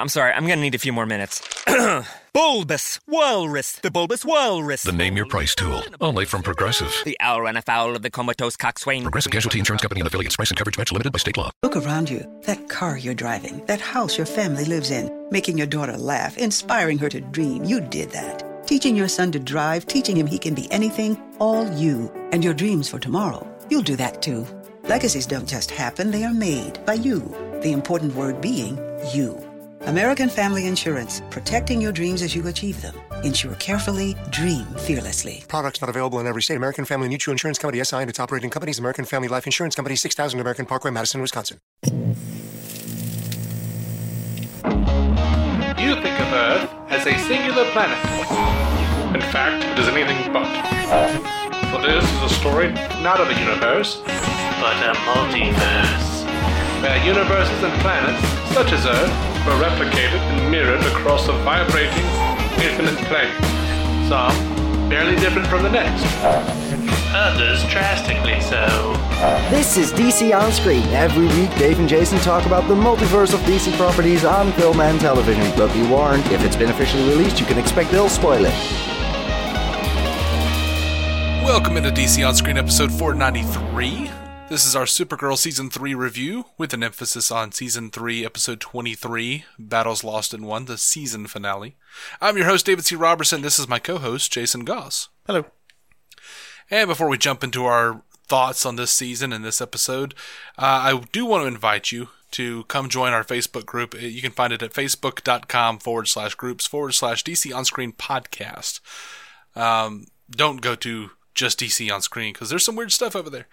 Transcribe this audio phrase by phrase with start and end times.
[0.00, 1.42] I'm sorry, I'm gonna need a few more minutes.
[2.32, 4.82] bulbous Walrus, the Bulbous Walrus.
[4.82, 5.82] The name your price tool.
[6.00, 6.90] Only from Progressive.
[7.04, 9.02] The owl ran afoul of the comatose coxswain.
[9.02, 10.36] Progressive Casualty Insurance Company and affiliates.
[10.36, 11.50] Price and coverage match limited by state law.
[11.62, 12.24] Look around you.
[12.46, 16.96] That car you're driving, that house your family lives in, making your daughter laugh, inspiring
[16.96, 17.64] her to dream.
[17.64, 18.66] You did that.
[18.66, 22.10] Teaching your son to drive, teaching him he can be anything, all you.
[22.32, 23.46] And your dreams for tomorrow.
[23.68, 24.46] You'll do that too.
[24.84, 27.20] Legacies don't just happen, they are made by you.
[27.60, 28.78] The important word being
[29.12, 29.49] you.
[29.86, 32.94] American Family Insurance, protecting your dreams as you achieve them.
[33.24, 35.42] Insure carefully, dream fearlessly.
[35.48, 36.56] Products not available in every state.
[36.56, 39.96] American Family Mutual Insurance Company, SI, and its operating companies, American Family Life Insurance Company,
[39.96, 41.60] 6000 American Parkway, Madison, Wisconsin.
[45.78, 47.98] You think of Earth as a singular planet.
[49.14, 50.44] In fact, it is anything but.
[50.92, 51.36] Uh.
[51.70, 56.09] For this is a story not of a universe, but a multiverse.
[56.80, 59.12] Where universes and planets, such as Earth,
[59.44, 62.06] were replicated and mirrored across a vibrating,
[62.56, 63.34] infinite plane.
[64.08, 66.06] Some barely different from the next.
[67.12, 68.96] Others drastically so.
[69.50, 70.82] This is DC On Screen.
[70.88, 74.98] Every week, Dave and Jason talk about the multiverse of DC properties on film and
[74.98, 75.52] television.
[75.58, 78.54] But be warned, if it's been officially released, you can expect they'll spoil it.
[81.44, 84.19] Welcome into DC On Screen episode 493.
[84.50, 89.44] This is our Supergirl Season 3 review, with an emphasis on Season 3, Episode 23,
[89.60, 91.76] Battles Lost and Won, the season finale.
[92.20, 92.96] I'm your host, David C.
[92.96, 93.42] Robertson.
[93.42, 95.08] This is my co host, Jason Goss.
[95.28, 95.44] Hello.
[96.68, 100.14] And before we jump into our thoughts on this season and this episode,
[100.58, 103.94] uh, I do want to invite you to come join our Facebook group.
[103.94, 107.92] Uh, you can find it at facebook.com forward slash groups forward slash DC On Screen
[107.92, 108.80] podcast.
[109.54, 113.46] Um, don't go to just DC On Screen because there's some weird stuff over there.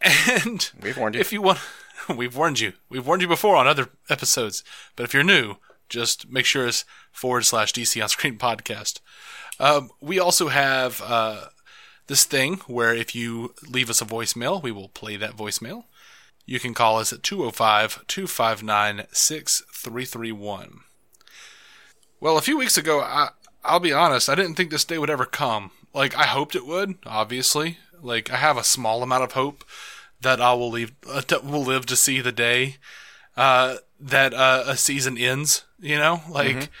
[0.00, 1.20] And we've warned you.
[1.20, 1.58] If you want,
[2.14, 2.74] we've warned you.
[2.88, 4.62] We've warned you before on other episodes.
[4.96, 5.56] But if you're new,
[5.88, 9.00] just make sure it's forward slash DC on screen podcast.
[9.58, 11.46] Um, we also have uh,
[12.06, 15.84] this thing where if you leave us a voicemail, we will play that voicemail.
[16.46, 20.80] You can call us at 205 259 6331.
[22.20, 23.28] Well, a few weeks ago, I,
[23.64, 25.70] I'll be honest, I didn't think this day would ever come.
[25.92, 27.78] Like, I hoped it would, obviously.
[28.02, 29.64] Like I have a small amount of hope
[30.20, 32.76] that I will leave uh, will live to see the day
[33.36, 35.64] uh, that uh, a season ends.
[35.78, 36.72] You know, like mm-hmm.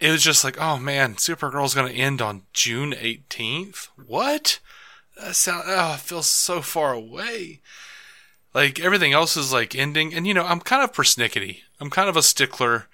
[0.00, 3.88] it was just like, oh man, Supergirl's gonna end on June eighteenth.
[4.06, 4.60] What?
[5.20, 7.60] That sound oh, it feels so far away.
[8.52, 11.58] Like everything else is like ending, and you know, I'm kind of persnickety.
[11.80, 12.86] I'm kind of a stickler.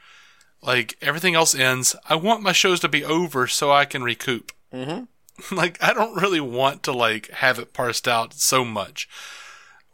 [0.62, 1.96] Like everything else ends.
[2.08, 4.52] I want my shows to be over so I can recoup.
[4.72, 5.04] Mm-hmm.
[5.52, 9.08] like I don't really want to like have it parsed out so much.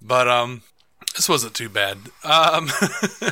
[0.00, 0.62] But um
[1.14, 1.98] this wasn't too bad.
[2.24, 2.70] Um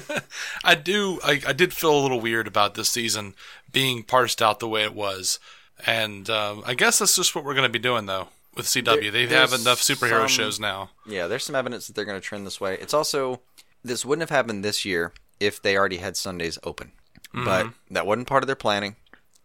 [0.65, 3.35] I do I, I did feel a little weird about this season
[3.73, 5.39] being parsed out the way it was.
[5.87, 9.13] And um, I guess that's just what we're going to be doing though with CW.
[9.13, 10.91] There, they have enough superhero some, shows now.
[11.07, 12.79] Yeah, there's some evidence that they're going to trend this way.
[12.81, 13.41] It's also
[13.85, 16.93] this wouldn't have happened this year if they already had Sundays open.
[17.35, 17.45] Mm-hmm.
[17.45, 18.97] But that wasn't part of their planning.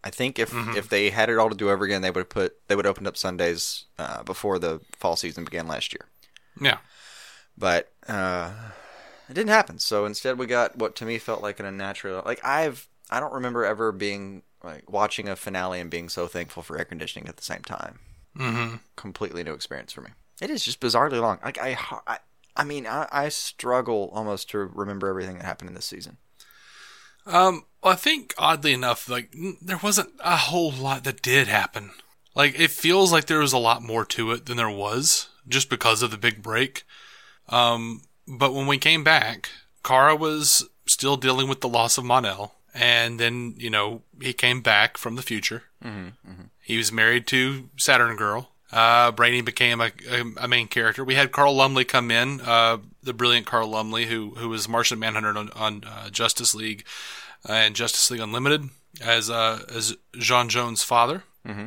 [0.03, 0.77] I think if mm-hmm.
[0.77, 2.85] if they had it all to do over again, they would have put they would
[2.85, 6.05] have opened up Sundays uh, before the fall season began last year.
[6.59, 6.77] Yeah,
[7.57, 8.51] but uh,
[9.29, 9.77] it didn't happen.
[9.79, 12.23] So instead, we got what to me felt like an unnatural.
[12.25, 16.63] Like I've I don't remember ever being like watching a finale and being so thankful
[16.63, 17.99] for air conditioning at the same time.
[18.37, 18.75] Mm-hmm.
[18.95, 20.11] Completely new experience for me.
[20.41, 21.39] It is just bizarrely long.
[21.43, 21.77] Like I
[22.07, 22.19] I,
[22.55, 26.17] I mean I, I struggle almost to remember everything that happened in this season.
[27.25, 31.91] Um, well, I think oddly enough, like there wasn't a whole lot that did happen.
[32.35, 35.69] Like it feels like there was a lot more to it than there was just
[35.69, 36.83] because of the big break.
[37.47, 39.49] Um, but when we came back,
[39.83, 44.61] Kara was still dealing with the loss of Mon-El, and then you know he came
[44.61, 45.63] back from the future.
[45.83, 46.43] Mm-hmm, mm-hmm.
[46.61, 48.51] He was married to Saturn Girl.
[48.71, 51.03] Uh, Brainy became a, a, a, main character.
[51.03, 54.99] We had Carl Lumbly come in, uh, the brilliant Carl Lumbly, who who was Martian
[54.99, 56.85] Manhunter on, on uh, Justice League
[57.47, 58.69] uh, and Justice League Unlimited
[59.01, 61.23] as uh, as J'onn J'onzz's father.
[61.47, 61.65] Mm-hmm.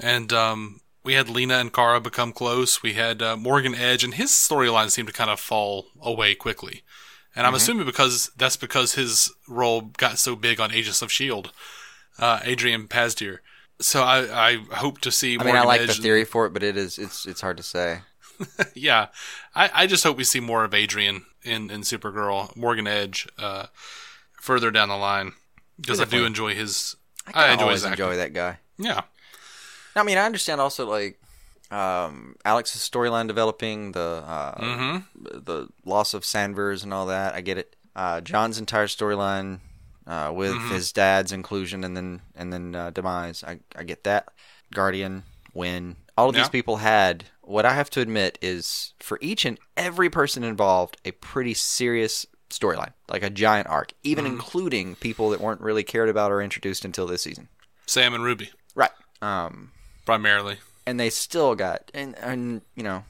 [0.00, 2.82] And um, we had Lena and Kara become close.
[2.82, 6.82] We had uh, Morgan Edge, and his storyline seemed to kind of fall away quickly.
[7.36, 7.56] And I'm mm-hmm.
[7.56, 11.52] assuming because that's because his role got so big on Agents of Shield,
[12.20, 13.38] Adrian Pasdar
[13.80, 15.38] so I, I hope to see.
[15.38, 17.56] I mean, I like Edge the theory for it, but it is it's it's hard
[17.58, 18.00] to say.
[18.74, 19.06] yeah,
[19.54, 23.66] I, I just hope we see more of Adrian in in Supergirl, Morgan Edge, uh,
[24.40, 25.32] further down the line
[25.80, 26.96] because I do enjoy his.
[27.32, 28.58] I, I enjoy always enjoy that guy.
[28.78, 29.02] Yeah.
[29.94, 31.18] I mean, I understand also like
[31.70, 35.04] um, Alex's storyline developing, the uh, Mhm.
[35.14, 37.34] the loss of Sanvers and all that.
[37.34, 37.74] I get it.
[37.96, 39.60] Uh, J'onn's entire storyline
[40.06, 40.70] uh, with Mhm.
[40.70, 43.42] his dad's inclusion and then and then uh, demise.
[43.44, 44.28] I I get that.
[44.72, 45.24] Guardian,
[45.54, 45.96] Winn.
[46.16, 46.42] All of Yeah.
[46.42, 50.96] these people had what I have to admit is for each and every person involved
[51.04, 54.28] a pretty serious storyline, like a giant arc, even Mhm.
[54.28, 57.48] including people that weren't really cared about or introduced until this season.
[57.86, 58.50] Sam and Ruby.
[58.74, 58.90] Right.
[59.22, 59.72] Um,
[60.04, 60.58] primarily.
[60.86, 63.04] And they still got and and you know,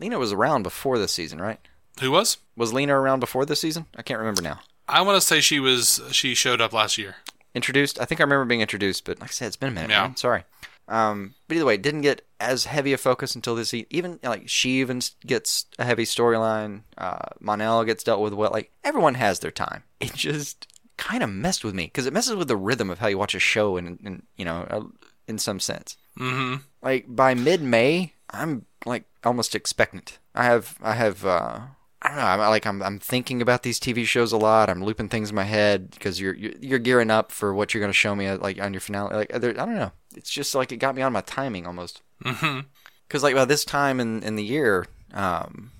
[0.00, 1.60] Lena was around before this season, right?
[2.00, 2.38] Who was?
[2.56, 3.86] Was Lena around before this season?
[3.96, 4.60] I can't remember now.
[4.92, 6.00] I want to say she was.
[6.12, 7.16] She showed up last year.
[7.54, 8.00] Introduced.
[8.00, 9.90] I think I remember being introduced, but like I said, it's been a minute.
[9.90, 10.02] Yeah.
[10.02, 10.16] man.
[10.16, 10.44] Sorry.
[10.88, 13.72] Um, but either way, it didn't get as heavy a focus until this.
[13.72, 16.82] Even like she even gets a heavy storyline.
[16.98, 19.82] Uh, Mon-El gets dealt with What Like everyone has their time.
[20.00, 20.66] It just
[20.96, 23.34] kind of messed with me because it messes with the rhythm of how you watch
[23.34, 24.82] a show, and, and you know, uh,
[25.26, 25.96] in some sense.
[26.18, 26.56] Mm-hmm.
[26.82, 30.18] like by mid May, I'm like almost expectant.
[30.34, 31.60] I have I have uh
[32.04, 32.24] I don't know.
[32.24, 34.68] I'm like I'm I'm thinking about these TV shows a lot.
[34.68, 37.80] I'm looping things in my head because you're, you're you're gearing up for what you're
[37.80, 39.14] going to show me uh, like on your finale.
[39.14, 39.92] Like there, I don't know.
[40.16, 42.02] It's just like it got me on my timing almost.
[42.24, 42.60] Mm-hmm.
[43.06, 45.70] Because like by this time in in the year, um,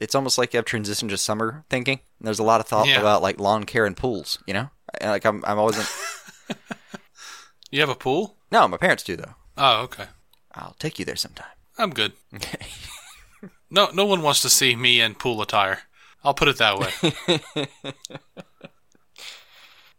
[0.00, 1.98] it's almost like you have transitioned to summer thinking.
[2.20, 3.00] There's a lot of thought Yeah.
[3.00, 4.38] about like lawn care and pools.
[4.46, 4.70] You know,
[5.00, 5.76] And, like I'm I'm always.
[7.70, 8.36] You have a pool?
[8.52, 9.34] no, my parents do though.
[9.58, 10.06] Oh, okay.
[10.54, 11.48] I'll take you there sometime.
[11.76, 12.12] I'm good.
[12.34, 12.58] Okay.
[13.76, 15.80] No, no one wants to see me in pool attire.
[16.24, 17.66] I'll put it that way.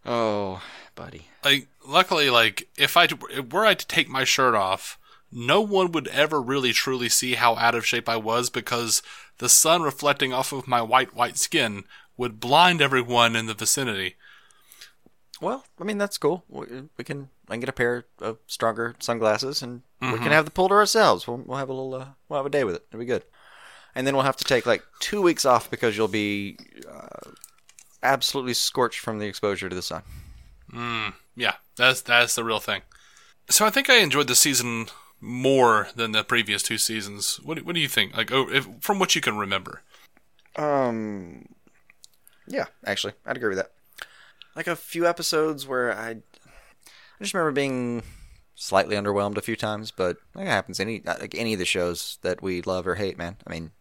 [0.09, 0.61] Oh,
[0.95, 1.27] buddy.
[1.43, 3.07] like, luckily, like if I
[3.51, 4.97] were I to take my shirt off,
[5.33, 9.01] no one would ever really truly see how out of shape I was because
[9.39, 11.83] the sun reflecting off of my white white skin
[12.15, 14.15] would blind everyone in the vicinity.
[15.41, 16.45] Well, I mean that's cool.
[16.47, 16.65] We,
[16.97, 20.23] we can I can get a pair of stronger sunglasses, and we Mhm.
[20.23, 21.27] can have the pool to ourselves.
[21.27, 22.85] We'll, we'll have a little, uh, we'll have a day with it.
[22.89, 23.25] It'll be good.
[23.97, 26.55] And then we'll have to take like two weeks off because you'll be
[26.87, 27.31] uh,
[28.03, 30.03] absolutely scorched from the exposure to the sun.
[30.71, 32.83] Mm, yeah, that's that's the real thing.
[33.49, 34.85] So I think I enjoyed the season
[35.19, 37.39] more than the previous two seasons.
[37.43, 38.15] What do- what do you think?
[38.15, 39.81] Like, oh, if, from what you can remember.
[40.55, 41.47] Um,
[42.47, 43.71] yeah, actually, I'd agree with that.
[44.55, 46.17] Like a few episodes where I, I
[47.19, 48.03] just remember being
[48.53, 52.43] slightly underwhelmed a few times, but that happens any like any of the shows that
[52.43, 53.37] we love or hate, man.
[53.47, 53.71] I mean,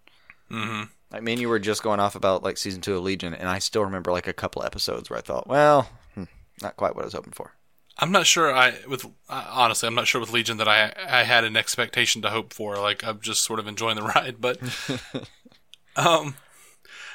[0.51, 0.83] Mm-hmm.
[1.13, 3.59] I mean, you were just going off about like season two of Legion, and I
[3.59, 6.25] still remember like a couple episodes where I thought, well, hmm,
[6.61, 7.53] not quite what I was hoping for.
[7.99, 8.53] I'm not sure.
[8.53, 12.21] I with uh, honestly, I'm not sure with Legion that I I had an expectation
[12.23, 12.77] to hope for.
[12.77, 14.59] Like I'm just sort of enjoying the ride, but
[15.97, 16.35] um,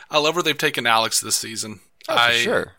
[0.10, 1.81] I love where they've taken Alex this season.
[2.10, 2.74] Oh, I sure.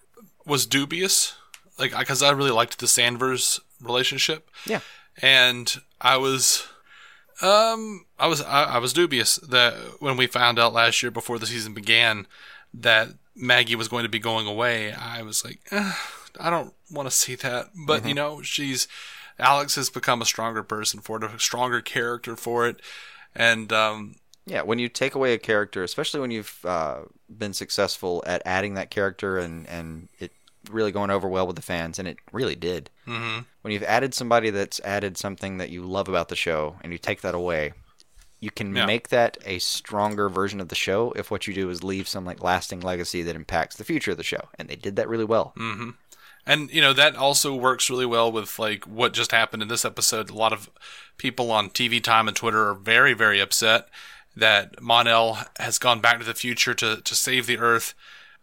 [0.45, 1.35] was dubious,
[1.79, 4.51] like because I really liked the Sanvers relationship.
[4.67, 4.81] Yeah.
[5.21, 6.67] and I was,
[7.41, 11.39] um, I was I, I was dubious that when we found out last year before
[11.39, 12.27] the season began
[12.75, 15.93] that Maggie was going to be going away, I was like, eh,
[16.41, 17.69] I don't want to see that.
[17.87, 18.89] But you know, she's
[19.39, 22.81] Alex has become a stronger person for it, a stronger character for it,
[23.35, 28.23] and um, Yeah, when you take away a character, especially when you've uh, been successful
[28.27, 30.33] at adding that character and and it
[30.71, 32.91] really going over well with the fans, and it really did.
[33.07, 33.47] Mhm.
[33.63, 36.99] When you've added somebody that's added something that you love about the show, and you
[36.99, 37.73] take that away,
[38.41, 38.87] you can Yeah.
[38.87, 42.25] make that a stronger version of the show if what you do is leave some
[42.25, 45.25] like lasting legacy that impacts the future of the show, and they did that really
[45.25, 45.53] well.
[45.57, 45.91] hmm
[46.45, 49.85] And you know that also works really well with like what just happened in this
[49.85, 50.29] episode.
[50.29, 50.69] A lot of
[51.17, 53.89] people on TV time and Twitter are very, very upset
[54.35, 57.95] that Mon-El has gone back to the future to to save the Earth.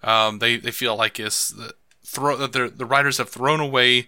[0.01, 1.73] Um, they they feel like it's the
[2.05, 4.07] throw that the the writers have thrown away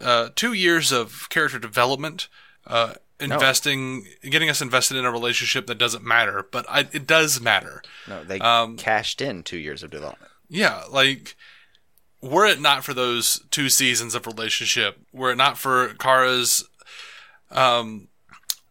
[0.00, 2.28] uh, two years of character development.
[2.66, 7.40] Uh, investing, getting us invested in a relationship that doesn't matter, but I, it does
[7.40, 7.82] matter.
[8.06, 10.30] No, they Um, cashed in two years of development.
[10.48, 11.34] Yeah, like
[12.20, 16.64] were it not for those two seasons of relationship, were it not for Kara's
[17.50, 18.08] um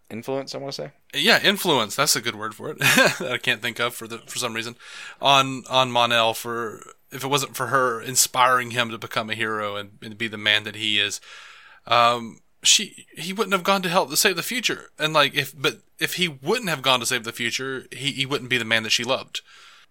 [0.10, 0.92] Influence, I want to say.
[1.14, 2.80] yeah, influence, that's a good word for it.
[2.80, 4.76] that I can't think of for the for some reason.
[5.22, 6.82] On on Mon-El for
[7.18, 10.38] if it wasn't for her inspiring him to become a hero and, and be the
[10.38, 11.20] man that he is,
[11.86, 14.90] um she he wouldn't have gone to help to save the future.
[14.98, 18.26] And like if but if he wouldn't have gone to save the future, he, he
[18.26, 19.42] wouldn't be the man that she loved.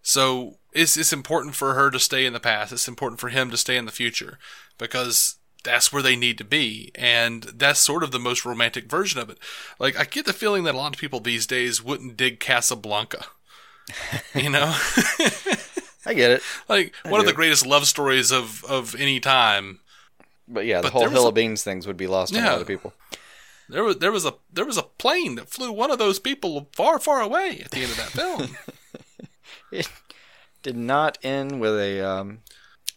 [0.02, 2.72] So it's it's important for her to stay in the past.
[2.72, 4.38] It's important for him to stay in the future
[4.78, 9.20] because that's where they need to be, and that's sort of the most romantic version
[9.20, 9.38] of it.
[9.78, 13.26] Like I get the feeling that a lot of people these days wouldn't dig Casablanca.
[14.34, 14.76] You know,
[16.06, 16.42] I get it.
[16.68, 19.80] Like I one of the greatest love stories of of any time.
[20.48, 22.44] But yeah, the But whole Hill a- of Beans things would be lost on a
[22.44, 22.52] Yeah.
[22.52, 22.92] lot of people.
[23.68, 26.68] There was there was a there was a plane that flew one of those people
[26.72, 28.56] far far away at the end of that film.
[29.72, 29.88] It
[30.62, 32.38] did not end with a um,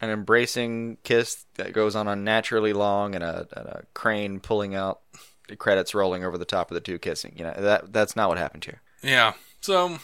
[0.02, 5.00] an embracing kiss that goes on unnaturally long and a, and a crane pulling out
[5.48, 7.34] the credits rolling over the top of the two kissing.
[7.38, 8.82] You know that that's not what happened here.
[9.02, 9.34] yeah.
[9.62, 9.98] So,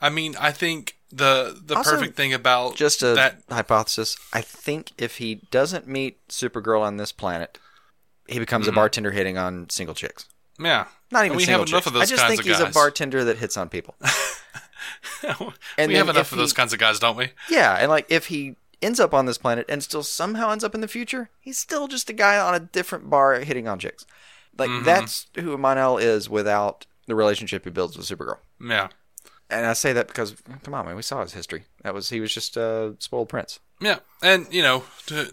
[0.00, 4.16] I mean, I think the the Also, perfect thing about Just a that hypothesis.
[4.32, 7.58] I think if he doesn't meet Supergirl on this planet,
[8.26, 8.70] he becomes Mhm.
[8.70, 10.24] a bartender hitting on single chicks.
[10.58, 11.86] yeah, Not even we have enough chicks.
[11.86, 12.70] of those I just think he's guys.
[12.70, 13.94] a bartender that hits on people.
[15.78, 17.30] And we have enough of those he- kinds of guys, don't we?
[17.48, 20.74] Yeah, and like if he ends up on this planet and still somehow ends up
[20.74, 24.04] in the future, he's still just a guy on a different bar hitting on chicks.
[24.58, 24.84] Like Mhm.
[24.84, 28.38] that's who Mon-El is without the relationship he builds with Supergirl.
[28.60, 28.88] Yeah.
[29.52, 31.64] And I say that because come on, man, we saw his history.
[31.82, 33.60] That was he was just a spoiled prince.
[33.80, 35.32] Yeah, and you know, to,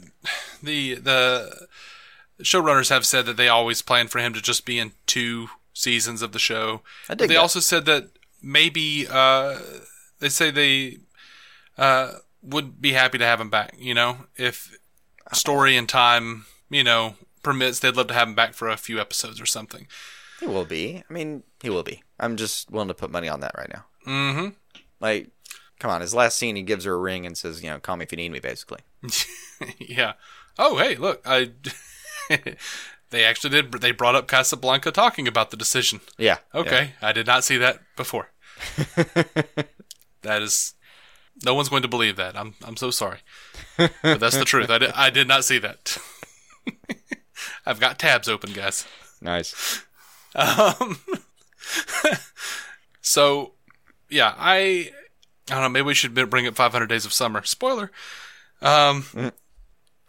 [0.63, 1.67] the the
[2.41, 6.21] showrunners have said that they always planned for him to just be in two seasons
[6.21, 6.81] of the show.
[7.09, 7.41] I dig they that.
[7.41, 8.09] also said that
[8.41, 9.59] maybe uh,
[10.19, 10.97] they say they
[11.77, 13.75] uh, would be happy to have him back.
[13.77, 14.77] You know, if
[15.31, 18.99] story and time, you know, permits, they'd love to have him back for a few
[18.99, 19.87] episodes or something.
[20.39, 21.03] He will be.
[21.09, 22.03] I mean, he will be.
[22.19, 23.85] I'm just willing to put money on that right now.
[24.09, 24.47] Mm-hmm.
[24.99, 25.29] Like,
[25.79, 27.97] come on, his last scene, he gives her a ring and says, you know, call
[27.97, 28.79] me if you need me, basically.
[29.79, 30.13] yeah.
[30.57, 31.51] Oh, hey, look, I.
[33.11, 33.71] they actually did.
[33.73, 36.01] They brought up Casablanca talking about the decision.
[36.17, 36.39] Yeah.
[36.53, 38.31] Okay, I did not see that before.
[40.23, 40.73] that is,
[41.45, 42.37] no one's going to believe that.
[42.37, 43.19] I'm I'm so sorry,
[43.77, 44.69] but that's the truth.
[44.69, 45.97] I did, I did not see that.
[47.65, 48.85] I've got tabs open, guys.
[49.21, 49.85] Nice.
[50.35, 50.99] Um,
[53.01, 53.53] so,
[54.09, 54.91] yeah, I
[55.49, 55.69] I don't know.
[55.69, 57.43] Maybe we should bring up 500 Days of Summer.
[57.43, 57.91] Spoiler.
[58.61, 59.05] Um,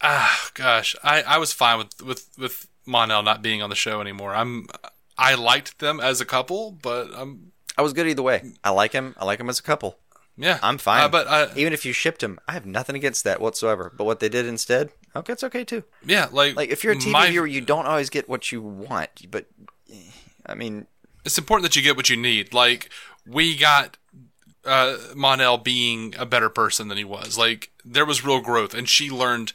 [0.02, 4.00] ah, gosh, I, I was fine with with with Mon-El not being on the show
[4.00, 4.34] anymore.
[4.34, 4.66] I'm
[5.18, 8.42] I liked them as a couple, but I'm I was good either way.
[8.64, 9.14] I like him.
[9.18, 9.98] I like him as a couple.
[10.36, 11.04] yeah, I'm fine.
[11.04, 13.92] Uh, but uh, even if you shipped him, I have nothing against that whatsoever.
[13.96, 15.84] But what they did instead, okay, it's okay too.
[16.04, 18.60] yeah, like Like if you're a TV my- viewer, you don't always get what you
[18.62, 19.30] want.
[19.30, 19.46] But
[20.46, 20.86] I mean,
[21.24, 22.52] it's important that you get what you need.
[22.54, 22.90] Like
[23.26, 23.96] we got
[24.64, 27.38] uh, Mon-El being a better person than he was.
[27.38, 29.52] Like there was real growth, and she learned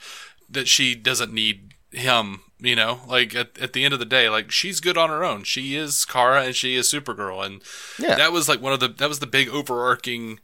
[0.50, 2.42] that she doesn't need him.
[2.60, 5.24] You know, like at at the end of the day, like she's good on her
[5.26, 5.44] own.
[5.44, 7.62] She is Kara, and she is Supergirl, and
[8.00, 8.16] Yeah.
[8.16, 10.40] that was like one of the that was the big overarching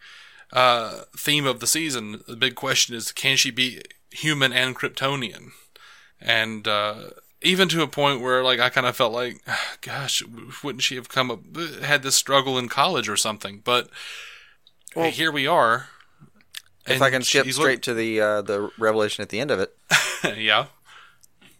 [0.53, 2.21] uh, theme of the season.
[2.27, 5.51] The big question is, can she be human and Kryptonian?
[6.19, 9.41] And uh, even to a point where, like, I kind of felt like,
[9.81, 10.23] gosh,
[10.63, 11.39] wouldn't she have come up
[11.81, 13.61] had this struggle in college or something?
[13.63, 13.89] But
[14.93, 15.87] hey, here we are.
[16.87, 19.75] if I can skip straight to the uh, the revelation at the end of it,
[20.37, 20.67] yeah,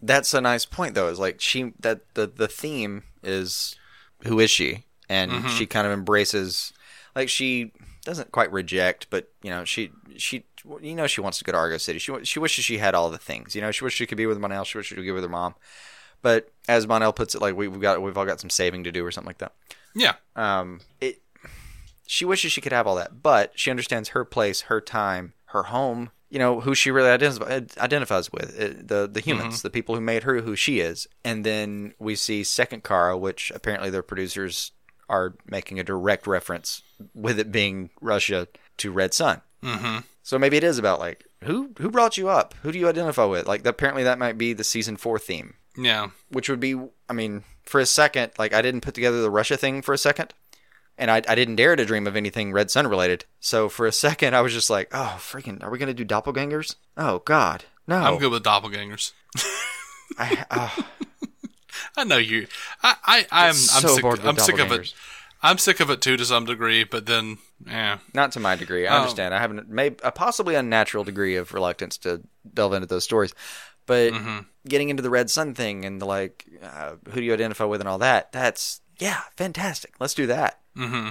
[0.01, 1.07] that's a nice point though.
[1.09, 3.75] Is like she that the the theme is
[4.23, 5.49] who is she, and Mhm.
[5.49, 6.73] she kind of embraces,
[7.15, 7.71] like she
[8.03, 10.43] doesn't quite reject, but you know she she
[10.81, 11.99] you know she wants to go to Argo City.
[11.99, 13.55] She she wishes she had all the things.
[13.55, 14.63] You know she wishes she could be with Mon-El.
[14.65, 15.55] She wishes she could be with her mom.
[16.21, 18.91] But as Mon-El puts it, like we, we've got we've all got some saving to
[18.91, 19.53] do or something like that.
[19.95, 21.21] yeah, Um, it.
[22.07, 25.63] She wishes she could have all that, but she understands her place, her time, her
[25.63, 26.09] home.
[26.29, 29.61] You know who she really identifies, identifies with uh, the the humans, Mhm.
[29.63, 31.07] the people who made her who she is.
[31.25, 34.71] And then we see Second Kara, which apparently their producers
[35.09, 39.41] are making a direct reference with it being Russia to Red Sun.
[39.63, 39.99] mm-hmm.
[40.23, 43.25] So maybe it is about like who who brought you up, who do you identify
[43.25, 43.47] with?
[43.47, 46.75] Like apparently that might be the season four theme yeah, which would be
[47.09, 49.97] i mean for a second like i didn't put together the russia thing for a
[49.97, 50.33] second
[50.97, 53.91] and I, I didn't dare to dream of anything red sun related so for a
[54.05, 57.97] second i was just like oh freaking are we gonna do doppelgangers oh god no
[57.97, 59.11] I'm good with doppelgangers.
[60.17, 60.77] I, oh,
[61.97, 62.47] I know you.
[62.83, 64.05] I, I I'm I'm so sick.
[64.23, 64.93] I'm sick of it.
[65.43, 66.83] I'm sick of it too to some degree.
[66.83, 69.01] But then, yeah, not to my degree i Oh.
[69.01, 72.21] understand i have an, maybe a possibly unnatural degree of reluctance to
[72.53, 73.33] delve into those stories
[73.85, 74.45] but Mhm.
[74.67, 77.81] getting into the red sun thing and the like uh, who do you identify with
[77.81, 81.09] and all that that's yeah fantastic let's do that hmm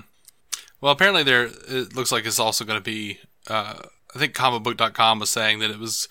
[0.80, 3.18] Well, apparently there it looks like it's also going to be.
[3.46, 3.74] Uh,
[4.14, 6.08] I think comicbook.com was saying that it was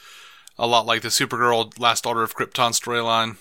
[0.59, 3.37] a lot like the Supergirl Last Daughter of Krypton storyline,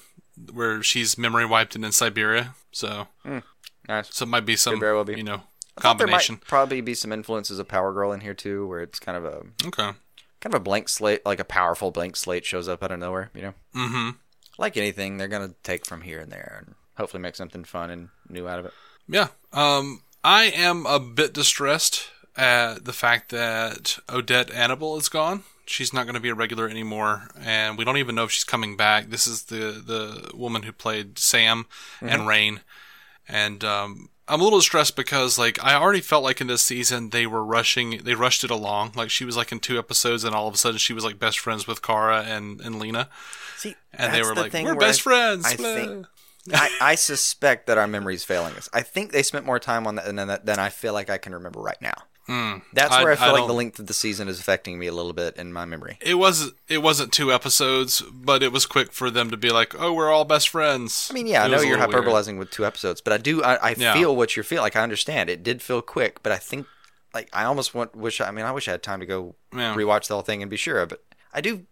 [0.52, 2.54] where she's memory wiped and in Siberia.
[2.73, 3.08] So,
[3.88, 4.14] nice.
[4.14, 5.16] so it might be some very well be.
[5.16, 5.42] you know
[5.76, 6.35] combination.
[6.37, 9.16] There might probably be some influences of Power Girl in here too, where it's kind
[9.16, 9.92] of a Okay.
[10.40, 13.30] kind of a blank slate, like a powerful blank slate shows up out of nowhere.
[13.35, 14.11] You know, Mm-hmm.
[14.59, 18.09] like anything, they're gonna take from here and there and hopefully make something fun and
[18.28, 18.73] new out of it.
[19.09, 19.28] Yeah.
[19.52, 25.45] Um, I am a bit distressed at the fact that Odette Annable is gone.
[25.64, 28.42] She's not going to be a regular anymore, and we don't even know if she's
[28.45, 29.11] coming back.
[29.11, 31.66] This is the the woman who played Sam
[32.00, 32.26] and Mhm.
[32.26, 32.61] Reign,
[33.28, 37.11] and um, I'm a little stressed because like I already felt like in this season
[37.11, 38.92] they were rushing, they rushed it along.
[38.94, 41.18] Like she was like in two episodes, and all of a sudden she was like
[41.18, 43.08] best friends with Kara and and Lena.
[43.56, 46.06] See, and they were the like, thing "We're best I- friends." I think.
[46.50, 48.70] I, I suspect that our memory is failing us.
[48.73, 51.35] I think they spent more time on that than, than I feel like I can
[51.35, 52.04] remember right now.
[52.28, 52.58] Hmm.
[52.75, 55.14] That's where I, feel like the length of the season is affecting me a little
[55.14, 55.97] bit in my memory.
[56.02, 59.75] It was it wasn't two episodes, but it was quick for them to be like,
[59.80, 62.04] "Oh, we're all best friends." I mean, yeah, I know you're little weird.
[62.04, 63.94] hyperbolizing with two episodes, but I do, I, I Yeah.
[63.94, 64.62] feel what you're feeling.
[64.62, 66.66] Like I understand it did feel quick, but I think,
[67.14, 69.75] like, I almost want, wish, I mean, I wish I had time to go Yeah.
[69.75, 70.85] rewatch the whole thing and be sure.
[70.85, 71.64] But I do,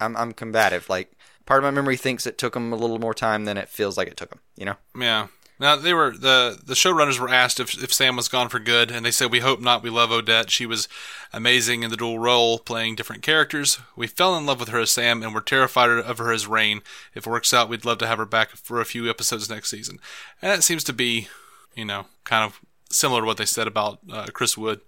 [0.00, 0.88] I'm, I'm combative.
[0.88, 1.12] Like
[1.44, 3.98] part of my memory thinks it took them a little more time than it feels
[3.98, 4.40] like it took them.
[4.56, 4.76] You know?
[4.98, 5.26] Yeah.
[5.64, 8.90] Now they were the the showrunners were asked if if Sam was gone for good,
[8.90, 9.82] and they said, "We hope not.
[9.82, 10.50] We love Odette.
[10.50, 10.88] She was
[11.32, 13.78] amazing in the dual role, playing different characters.
[13.96, 16.82] We fell in love with her as Sam, and we're terrified of her as Reign.
[17.14, 19.70] If it works out, we'd love to have her back for a few episodes next
[19.70, 20.00] season."
[20.42, 21.28] And that seems to be,
[21.74, 24.82] you know, kind of similar to what they said about uh, Chris Wood.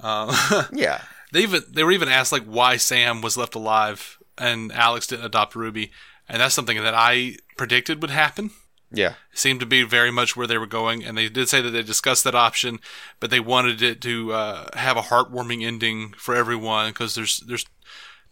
[0.00, 1.02] Uh, Yeah.
[1.32, 5.26] They even they were even asked like why Sam was left alive and Alex didn't
[5.26, 5.92] adopt Ruby,
[6.26, 8.52] and that's something that I predicted would happen.
[8.96, 9.14] Yeah.
[9.34, 11.82] seemed to be very much where they were going, and they did say that they
[11.82, 12.80] discussed that option,
[13.20, 17.66] but they wanted it to uh, have a heartwarming ending for everyone because there's there's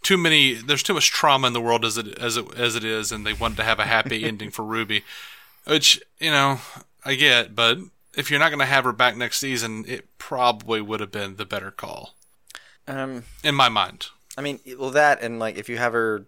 [0.03, 2.85] too many there's too much trauma in the world as it as it as it
[2.85, 5.05] is, and they wanted to have a happy ending for Ruby,
[5.67, 6.61] which you know
[7.05, 7.79] I get, but
[8.17, 11.37] if you're not going to have her back next season, it probably would have been
[11.37, 12.15] the better call
[12.87, 14.07] Um, in my mind.
[14.39, 16.25] I mean, well, that and like if you have her,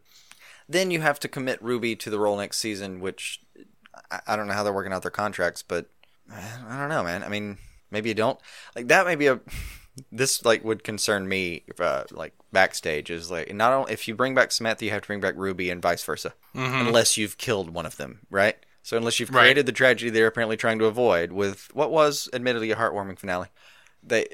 [0.69, 3.41] then you have to commit Ruby to the role next season, which
[4.11, 5.87] I, I don't know how they're working out their contracts, but
[6.33, 7.23] I don't know, man.
[7.23, 7.59] I mean,
[7.91, 8.39] maybe you don't
[8.75, 9.07] like that.
[9.07, 9.41] Maybe a
[10.13, 14.35] this like would concern me, uh, like backstage is like not only if you bring
[14.35, 16.89] back Samantha, you have to bring back Ruby and vice versa, Mhm.
[16.89, 18.57] unless you've killed one of them, right?
[18.83, 19.43] So unless you've Right.
[19.43, 23.49] created the tragedy they're apparently trying to avoid with what was admittedly a heartwarming finale,
[24.03, 24.27] they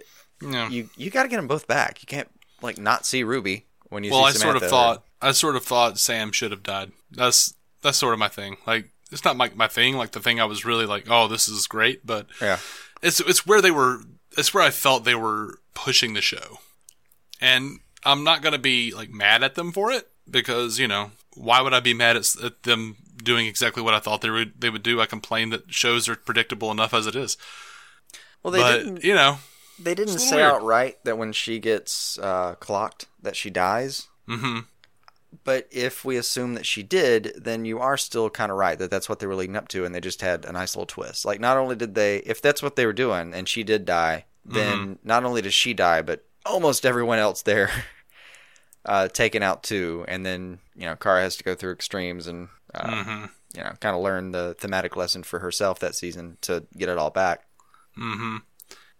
[0.42, 0.68] Yeah.
[0.68, 2.02] you you got to get them both back.
[2.02, 2.28] You can't
[2.60, 5.54] like not see Ruby when you well, I sort of Samantha or- thought I sort
[5.56, 6.90] of thought Sam should have died.
[7.10, 8.56] That's that's sort of my thing.
[8.66, 9.96] Like it's not my my thing.
[9.96, 12.58] Like the thing I was really like, oh, this is great, but Yeah.
[13.02, 14.00] it's it's where they were.
[14.36, 16.58] It's where I felt they were pushing the show,
[17.40, 21.60] and I'm not gonna be like mad at them for it because you know why
[21.60, 24.70] would I be mad at, at them doing exactly what I thought they would they
[24.70, 25.00] would do?
[25.00, 27.36] I complain that shows are predictable enough as it is.
[28.42, 29.04] Well, they but didn't.
[29.04, 29.38] you know,
[29.78, 30.48] They didn't say weird.
[30.52, 34.08] outright that when she gets uh, clocked that she dies.
[34.26, 34.60] hmm
[35.44, 38.90] But if we assume that she did, then you are still kind of right that
[38.90, 41.24] that's what they were leading up to, and they just had a nice little twist.
[41.24, 44.26] Like, not only did they, if that's what they were doing, and she did die,
[44.44, 44.92] then Mm-hmm.
[45.08, 47.70] not only does she die, but almost everyone else there
[48.84, 50.04] uh, taken out too.
[50.08, 53.30] And then you know, Kara has to go through extremes and uh, Mhm.
[53.54, 56.98] you know, kind of learn the thematic lesson for herself that season to get it
[56.98, 57.44] all back.
[57.98, 58.38] Mm-hmm.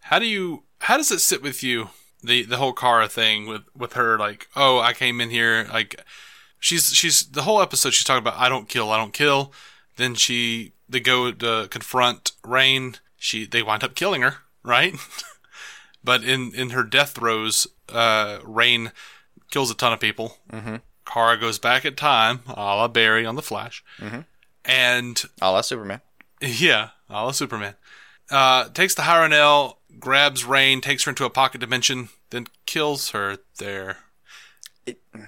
[0.00, 0.64] How do you?
[0.80, 1.90] How does it sit with you?
[2.22, 6.00] The the whole Kara thing with with her like, oh, I came in here like,
[6.60, 9.52] she's she's the whole episode she's talking about I don't kill, I don't kill.
[9.96, 12.96] Then she they go to confront Reign.
[13.16, 14.94] She they wind up killing her, right?
[16.04, 18.92] but in in her death throes, uh, Reign
[19.50, 20.38] kills a ton of people.
[20.52, 20.76] Mm-hmm.
[21.04, 24.24] Kara goes back in time, a la Barry on the Flash, Mhm.
[24.64, 26.00] and A la Superman.
[26.40, 27.74] yeah, a la Superman.
[28.30, 33.38] Uh, takes the Harun-El, grabs Reign, takes her into a pocket dimension, then kills her
[33.58, 33.98] there.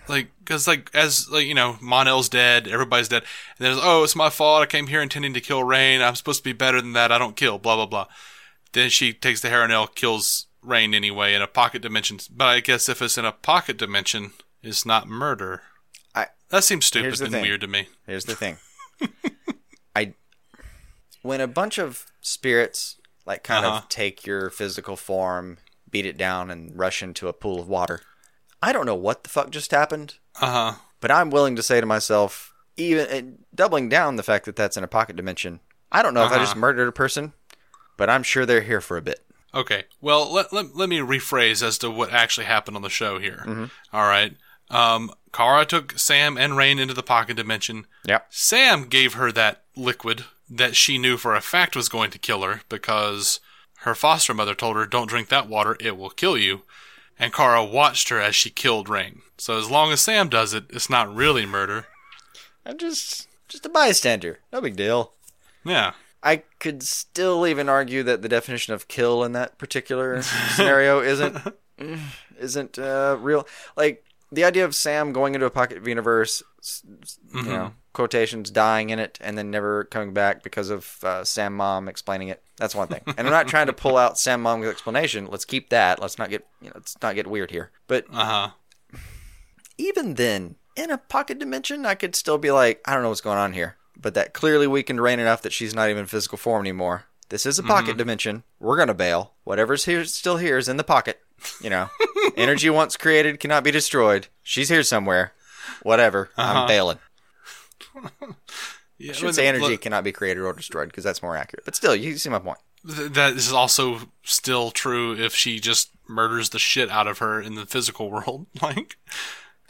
[0.09, 3.23] like, cause like, as, like, you know, Mon-El's dead, everybody's dead.
[3.59, 4.63] And there's, oh, it's my fault.
[4.63, 6.03] I came here intending to kill Reign.
[6.03, 7.13] I'm supposed to be better than that.
[7.13, 8.07] I don't kill, blah, blah, blah.
[8.73, 12.19] Then she takes the Harun-El, kills Reign anyway in a pocket dimension.
[12.31, 14.33] But I guess if it's in a pocket dimension,
[14.63, 15.63] it's not murder.
[16.15, 17.43] I, that seems stupid and thing.
[17.43, 17.89] weird to me.
[18.07, 18.59] Here's the thing.
[19.97, 20.15] I
[21.23, 23.77] when a bunch of spirits like kind Uh-huh.
[23.79, 25.59] of take your physical form,
[25.91, 28.01] beat it down, and rush into a pool of water.
[28.63, 30.73] I don't know what the fuck just happened, Uh huh.
[31.01, 34.77] but I'm willing to say to myself, even and doubling down the fact that that's
[34.77, 35.61] in a pocket dimension.
[35.93, 36.61] I don't know if I just Uh-huh.
[36.61, 37.33] murdered a person,
[37.97, 39.25] but I'm sure they're here for a bit.
[39.55, 39.85] Okay.
[40.01, 43.45] Well, let, let, let me rephrase as to what actually happened on the show here.
[43.47, 43.71] Mhm.
[43.93, 44.37] All right.
[44.71, 47.87] Um, Kara took Sam and Reign into the pocket dimension.
[48.05, 48.27] Yep.
[48.31, 52.43] Sam gave her that liquid that she knew for a fact was going to kill
[52.43, 53.41] her because
[53.81, 56.63] her foster mother told her, don't drink that water, it will kill you.
[57.19, 59.23] And Kara watched her as she killed Reign.
[59.39, 61.87] So as long as Sam does it, it's not really murder.
[62.67, 64.41] I'm just just a bystander.
[64.53, 65.13] No big deal.
[65.65, 65.93] Yeah.
[66.23, 71.37] I could still even argue that the definition of kill in that particular scenario isn't
[72.39, 73.47] isn't uh, real.
[73.77, 76.43] Like the idea of Sam going into a pocket universe,
[77.33, 77.47] you Mhm.
[77.47, 81.89] know, quotations dying in it and then never coming back because of uh, Sam Mom
[81.89, 82.43] explaining it.
[82.59, 83.01] That's one thing.
[83.07, 85.27] And I'm not trying to pull out Sam Mom's explanation.
[85.31, 86.01] Let's keep that.
[86.03, 87.71] Let's not get you know, let's not get weird here.
[87.87, 88.99] But Uh huh.
[89.79, 93.21] even then, in a pocket dimension, I could still be like, I don't know what's
[93.21, 93.77] going on here.
[93.97, 97.05] But that clearly weakened Reign enough that she's not even in physical form anymore.
[97.29, 97.99] This is a pocket Mhm.
[97.99, 98.43] dimension.
[98.61, 99.35] We're gonna bail.
[99.45, 101.21] Whatever's here, still here, is in the pocket.
[101.61, 101.89] You know,
[102.37, 104.29] energy once created cannot be destroyed.
[104.43, 105.33] She's here somewhere.
[105.83, 106.31] Whatever.
[106.37, 106.61] Uh-huh.
[106.61, 106.99] I'm bailing.
[108.99, 111.37] Yeah, I should but say energy look- cannot be created or destroyed because that's more
[111.37, 111.65] accurate.
[111.65, 112.59] But still, you see my point.
[112.87, 117.41] Th- that is also still true if she just murders the shit out of her
[117.41, 118.47] in the physical world.
[118.63, 118.97] Like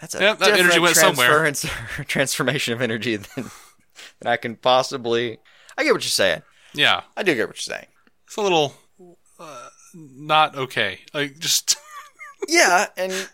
[0.00, 1.50] That's a yeah, that energy went somewhere.
[2.06, 3.50] transformation of energy than,
[4.20, 5.38] than I can possibly.
[5.78, 6.42] I get what you're saying.
[6.74, 7.86] Yeah, I do get what you're saying.
[8.26, 8.74] it's a little
[9.40, 11.00] uh, not okay.
[11.14, 11.76] Like just
[12.48, 13.28] Yeah, and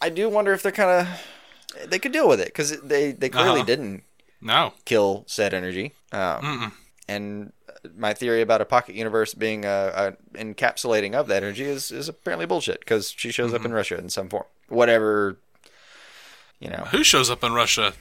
[0.00, 3.28] I do wonder if they're kind of they could deal with it because they they
[3.28, 3.64] clearly Uh-huh.
[3.66, 4.04] didn't
[4.40, 4.72] no.
[4.84, 5.92] kill said energy.
[6.12, 6.72] Um,
[7.08, 7.52] and
[7.96, 12.08] my theory about a pocket universe being a, a encapsulating of that energy is is
[12.08, 15.38] apparently bullshit because she shows up in Russia in some form, whatever.
[16.60, 16.88] You know.
[16.90, 17.92] Who shows up in Russia?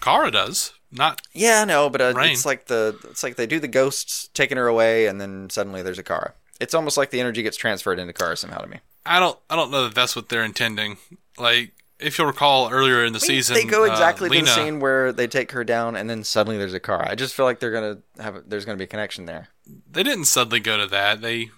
[0.00, 0.72] Kara does.
[0.94, 4.58] Not Yeah, no, but uh, it's like the it's like they do the ghosts taking
[4.58, 6.34] her away, and then suddenly there's a Kara.
[6.60, 8.80] It's almost like the energy gets transferred into Kara somehow to me.
[9.06, 10.98] I don't I don't know that that's what they're intending.
[11.38, 11.72] Like
[12.02, 14.80] if you'll recall earlier in the season, they go uh, exactly to Lena, the scene
[14.80, 17.06] where they take her down, and then suddenly there's a car.
[17.08, 19.48] I just feel like they're gonna have there's gonna be a connection there.
[19.90, 21.20] They didn't suddenly go to that.
[21.22, 21.50] They,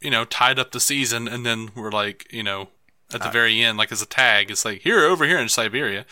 [0.00, 2.68] you know, tied up the season and then were like, you know,
[3.12, 5.48] at Uh, the very end, like as a tag, it's like here over here in
[5.48, 6.04] Siberia.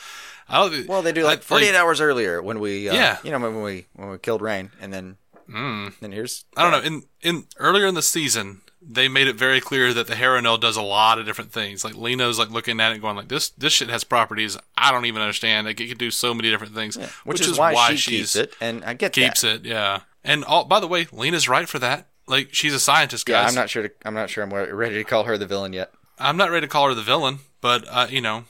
[0.49, 3.19] I don't, Well, they do like I- 48 hours earlier when we uh, Yeah.
[3.25, 5.17] you know when we when we killed Reign, and then
[5.49, 5.93] Mm.
[6.01, 6.81] then here's I don't know.
[6.81, 10.77] In in earlier in the season, they made it very clear that the Harun-El does
[10.77, 11.85] a lot of different things.
[11.85, 13.51] Like Lena's like looking at it, going like this.
[13.51, 15.67] This shit has properties I don't even understand.
[15.67, 18.85] Like it could do so many different things, which, is, why, she keeps it, and
[18.85, 19.57] I get keeps that.
[19.57, 19.65] it.
[19.67, 20.01] Yeah.
[20.23, 22.09] And all, by the way, Lena's right for that.
[22.29, 23.43] Like she's a scientist, guys.
[23.43, 23.89] Yeah, I'm not sure.
[23.89, 24.45] To, I'm not sure.
[24.45, 25.93] I'm ready to call her the villain yet.
[26.19, 28.45] I'm not ready to call her the villain, but uh, you know,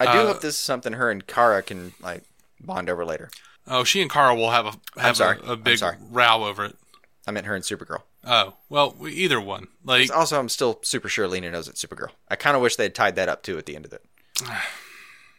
[0.00, 2.22] I do uh, hope this is something her and Kara can like
[2.60, 3.30] bond over later.
[3.66, 6.76] Oh, she and Kara will have a have a, a big row over it.
[7.26, 8.02] I meant her and Supergirl.
[8.26, 9.68] Oh well, either one.
[9.84, 12.10] Like Also, I'm still super sure Lena knows it's Supergirl.
[12.28, 14.04] I kind of wish they'd tied that up too at the end of it.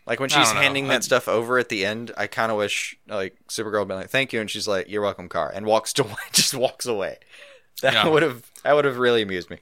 [0.07, 0.59] Like when she's know.
[0.59, 3.87] handing I- that stuff over at the end, I kind of wish like Supergirl would
[3.87, 6.85] be like, "Thank you," and she's like, "You're welcome, Car," and walks away, just walks
[6.85, 7.17] away.
[7.81, 8.07] That Yeah.
[8.09, 9.57] would have that would have really amused me.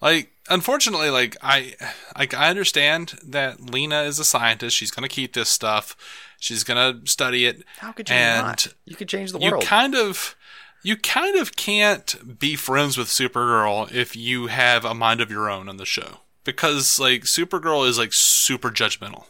[0.00, 1.74] like unfortunately, like I
[2.16, 4.74] like I understand that Lena is a scientist.
[4.76, 5.94] She's gonna keep this stuff.
[6.40, 7.62] She's gonna study it.
[7.78, 8.68] How could you and not?
[8.86, 9.62] You could change the world.
[9.62, 10.35] you kind of
[10.86, 15.50] you kind of can't be friends with Supergirl if you have a mind of your
[15.50, 16.18] own on the show.
[16.44, 19.24] Because like Supergirl is like super judgmental.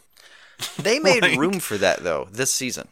[0.79, 2.89] They made Like- room for that though this season.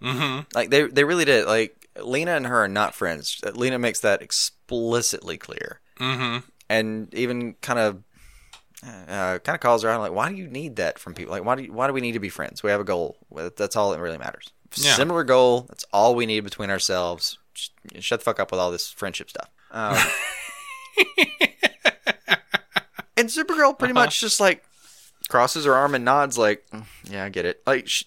[0.00, 0.40] Mm-hmm.
[0.54, 1.46] Like they they really did.
[1.46, 3.40] Like Lena and her are not friends.
[3.54, 6.38] Lena makes that explicitly clear, Mm-hmm.
[6.68, 8.02] and even kind of
[8.84, 11.32] uh, kind of calls her out like, "Why do you need that from people?
[11.32, 12.62] Like, why do you, why do we need to be friends?
[12.62, 13.16] We have a goal.
[13.56, 14.48] That's all that really matters.
[14.76, 14.94] Yeah.
[14.94, 15.62] Similar goal.
[15.68, 17.38] That's all we need between ourselves.
[18.00, 19.96] Shut the fuck up with all this friendship stuff." Um,
[23.16, 24.04] and Supergirl pretty Uh-huh.
[24.04, 24.64] much just like
[25.28, 28.04] crosses her arm and nods, like, "Mm, "Yeah, I get it." Like, sh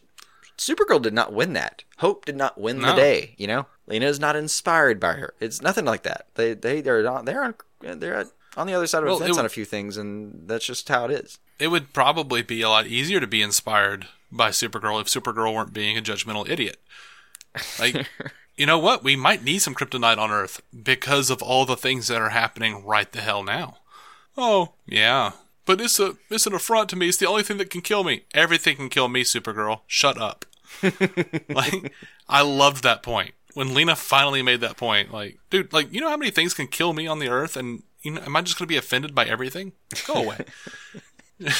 [0.57, 1.83] Supergirl did not win that.
[1.99, 3.36] Hope did not win the day.
[3.38, 5.33] You know, Lena is not inspired by her.
[5.39, 6.25] It's nothing like that.
[6.36, 9.38] They they they're on they're on they're on the other side of Well, the fence
[9.38, 11.38] on a few things, and that's just how it is.
[11.60, 15.73] It would probably be a lot easier to be inspired by Supergirl if Supergirl weren't
[15.73, 16.77] being a judgmental idiot.
[17.79, 18.07] Like,
[18.55, 19.03] you know what?
[19.03, 22.85] We might need some kryptonite on Earth because of all the things that are happening
[22.85, 23.77] right the hell now.
[24.37, 25.31] Oh, yeah.
[25.65, 27.09] But it's a it's an affront to me.
[27.09, 28.23] It's the only thing that can kill me.
[28.33, 29.81] Everything can kill me, Supergirl.
[29.85, 30.45] Shut up.
[31.49, 31.93] like,
[32.29, 35.11] I loved that point when Lena finally made that point.
[35.11, 37.83] Like, dude, like you know how many things can kill me on the Earth, and
[38.01, 39.73] you know, am I just gonna be offended by everything?
[40.05, 40.45] Go away.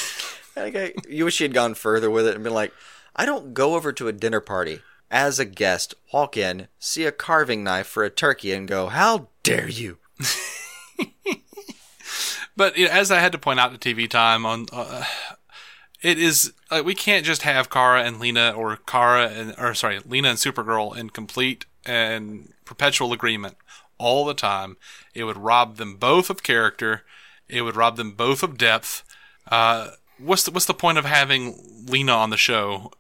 [0.58, 2.74] Like, I, you wish she had gone further with it and been like,
[3.16, 7.12] I don't go over to a dinner party as a guest, walk in, see a
[7.12, 9.98] carving knife for a turkey, and go, "How dare you!"
[12.58, 15.06] But you know, as I had to point out to TV time on, uh,
[16.02, 20.00] it is like we can't just have Kara and Lena or Kara and or sorry
[20.06, 23.58] Lena and Supergirl in complete and perpetual agreement
[24.00, 24.76] all the time.
[25.14, 27.04] It would rob them both of character.
[27.48, 29.04] It would rob them both of depth.
[29.50, 32.92] Uh, what's the what's the point of having Lena on the show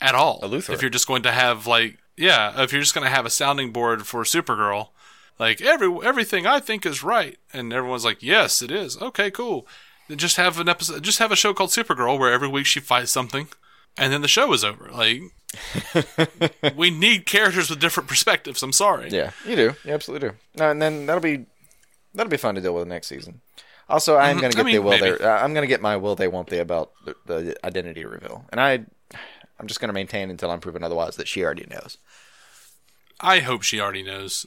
[0.00, 0.38] at all?
[0.42, 0.70] A Luthor.
[0.74, 3.30] If you're just going to have like yeah, if you're just going to have a
[3.30, 4.88] sounding board for Supergirl,
[5.38, 9.00] like every everything I think is right, and everyone's like, yes, it is.
[9.00, 9.66] Okay, cool.
[10.08, 12.80] Then just have an episode, just have a show called Supergirl where every week she
[12.80, 13.48] fights something,
[13.96, 14.90] and then the show is over.
[14.92, 15.22] Like,
[16.76, 18.62] we need characters with different perspectives.
[18.62, 19.08] I'm sorry.
[19.10, 19.74] Yeah, you do.
[19.84, 20.34] You absolutely do.
[20.56, 21.46] No, and then that'll be
[22.14, 23.40] that'll be fun to deal with next season.
[23.88, 24.40] Also, I'm Mhm.
[24.40, 25.18] going to I get mean, the will maybe.
[25.18, 25.24] they.
[25.24, 28.44] Uh, I'm going to get my will they won't they about the, the identity reveal,
[28.50, 28.84] and I,
[29.60, 31.98] I'm just going to maintain until I'm proven otherwise that she already knows.
[33.20, 34.46] I hope she already knows.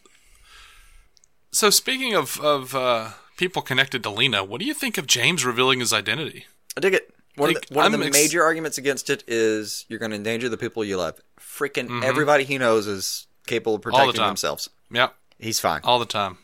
[1.52, 5.46] So speaking of of uh, people connected to Lena, what do you think of James
[5.46, 6.46] revealing his identity?
[6.76, 7.14] I dig it.
[7.36, 10.00] One Like, of the, one of I'm the ex- major arguments against it is you're
[10.00, 11.20] going to endanger the people you love.
[11.40, 12.04] Freaking Mhm.
[12.04, 14.70] everybody he knows is capable of All the protecting themselves.
[14.92, 15.16] Yep.
[15.40, 15.82] He's fine.
[15.84, 16.38] all the time.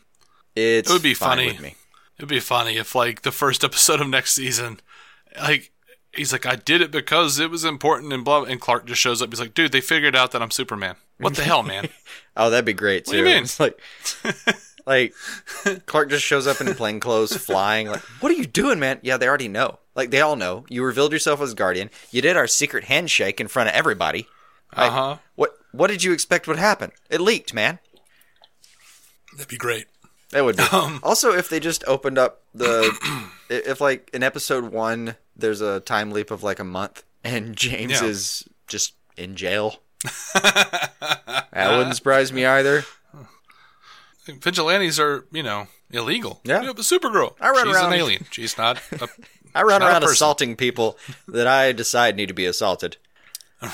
[0.55, 1.47] It's it would be fine funny.
[1.47, 1.75] with me.
[2.17, 4.79] It would be funny if, like, the first episode of next season,
[5.39, 5.71] like,
[6.19, 8.43] he's like, I did it because it was important and blah.
[8.43, 9.29] And Clark just shows up.
[9.29, 10.95] He's like, dude, they figured out that I'm Superman.
[11.17, 11.89] What the hell, man?
[12.37, 13.43] Oh, that'd be great What do you mean?
[13.43, 13.77] It's like,
[14.87, 15.13] like
[15.87, 17.87] Clark just shows up in plain clothes, flying.
[17.87, 18.99] Like, what are you doing, man?
[19.01, 19.79] Yeah, they already know.
[19.93, 20.63] Like, they all know.
[20.69, 21.89] You revealed yourself as Guardian.
[22.11, 24.25] You did our secret handshake in front of everybody.
[24.71, 25.17] Uh huh.
[25.35, 26.91] What What did you expect would happen?
[27.09, 27.79] It leaked, man.
[29.33, 29.87] That'd be great.
[30.31, 30.63] That would be.
[30.71, 35.79] Um, also, if they just opened up the, if like in episode one, there's a
[35.81, 38.05] time leap of like a month, and James Yeah.
[38.05, 39.77] is just in jail.
[40.33, 40.91] that
[41.53, 42.83] wouldn't surprise me either.
[44.27, 46.39] Vigilantes are, you know, illegal.
[46.43, 46.61] Yeah.
[46.61, 47.33] You know, but Supergirl.
[47.41, 48.25] I run She's around- an alien.
[48.31, 48.79] She's not.
[49.01, 49.07] A,
[49.55, 50.97] I run around assaulting people
[51.27, 52.97] that I decide need to be assaulted.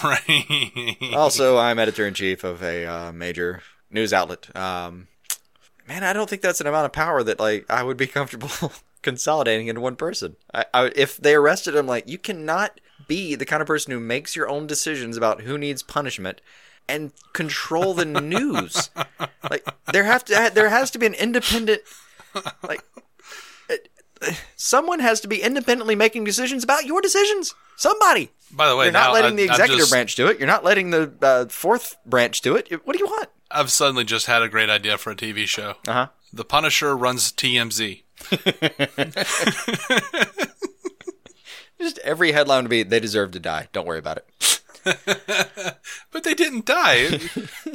[0.04, 0.96] Right.
[1.14, 4.56] Also, I'm editor in chief of a uh, major news outlet.
[4.56, 5.08] Um,
[5.88, 8.72] man, I don't think that's an amount of power that like I would be comfortable
[9.06, 10.36] consolidating into one person.
[10.54, 14.00] I, I, if they arrested him, like you cannot be the kind of person who
[14.02, 16.42] makes your own decisions about who needs punishment
[16.90, 18.04] and control the
[18.36, 18.90] news.
[19.50, 21.82] like there have to there has to be an independent
[22.68, 22.82] like
[24.56, 27.54] someone has to be independently making decisions about your decisions.
[27.78, 28.32] Somebody.
[28.52, 30.40] By the way, You're not letting I- the executive just- branch do it.
[30.40, 32.70] You're not letting the uh, fourth branch do it.
[32.86, 33.30] What do you want?
[33.52, 35.76] I've suddenly just had a great idea for a TV show.
[35.88, 36.08] Uh huh.
[36.34, 38.02] The Punisher runs TMZ.
[41.80, 43.68] Just every headline would be they deserve to die.
[43.74, 44.26] Don't worry about it.
[46.12, 47.20] But they didn't die.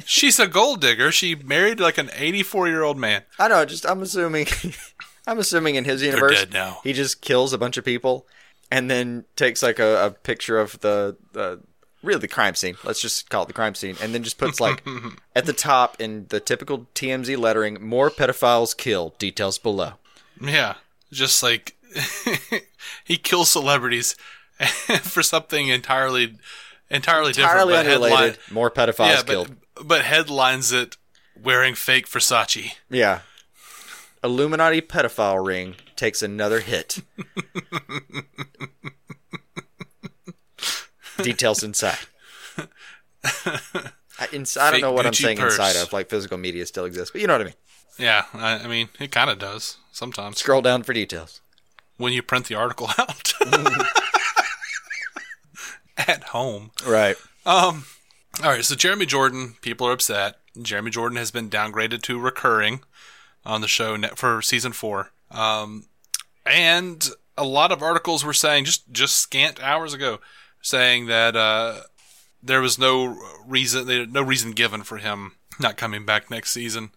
[0.06, 1.12] She's a gold digger.
[1.12, 3.22] She married like an 84 year old man.
[3.38, 3.66] I know.
[3.66, 4.46] Just I'm assuming.
[5.26, 6.78] I'm assuming in his universe, dead now.
[6.82, 8.26] he just kills a bunch of people,
[8.70, 11.60] and then takes like a, a picture of the the
[12.02, 12.76] really the crime scene.
[12.82, 14.82] Let's just call it the crime scene, and then just puts like
[15.36, 19.94] at the top in the typical TMZ lettering: "More pedophiles killed." Details below.
[20.40, 20.74] Yeah.
[21.12, 21.76] Just like
[23.04, 24.14] he kills celebrities
[25.02, 26.36] for something entirely
[26.90, 28.02] entirely, Entirely different.
[28.02, 28.18] unrelated.
[28.36, 29.56] headline- More pedophiles yeah, killed.
[29.76, 30.96] But, but headlines it
[31.40, 32.72] wearing fake Versace.
[32.90, 33.20] Yeah.
[34.22, 36.98] Illuminati pedophile ring takes another hit.
[41.22, 41.98] Details inside.
[43.24, 45.92] I, ins- I don't know what I'm Gucci saying inside of.
[45.92, 47.54] Like physical media still exists, but you know what I mean.
[47.98, 50.38] Yeah, I, I mean, it kind of does sometimes.
[50.38, 51.40] Scroll down for details.
[51.96, 53.34] When you print the article out
[55.98, 56.70] at home.
[56.86, 57.16] Right.
[57.44, 57.84] Um.
[58.42, 58.64] All right.
[58.64, 60.36] So Jeremy Jordan, people are upset.
[60.60, 62.80] Jeremy Jordan has been downgraded to recurring
[63.44, 65.10] on the show for season four.
[65.30, 65.86] Um,
[66.44, 70.20] and a lot of articles were saying just just scant hours ago,
[70.62, 71.80] saying that uh,
[72.42, 76.90] there was no reason, no reason given for him not coming back next season.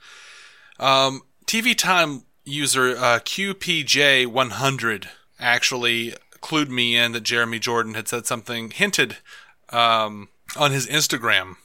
[0.79, 5.07] Um, TV Time user uh, QPJ100
[5.39, 9.17] actually clued me in that Jeremy Jordan had said something, hinted
[9.69, 11.55] um, on his Instagram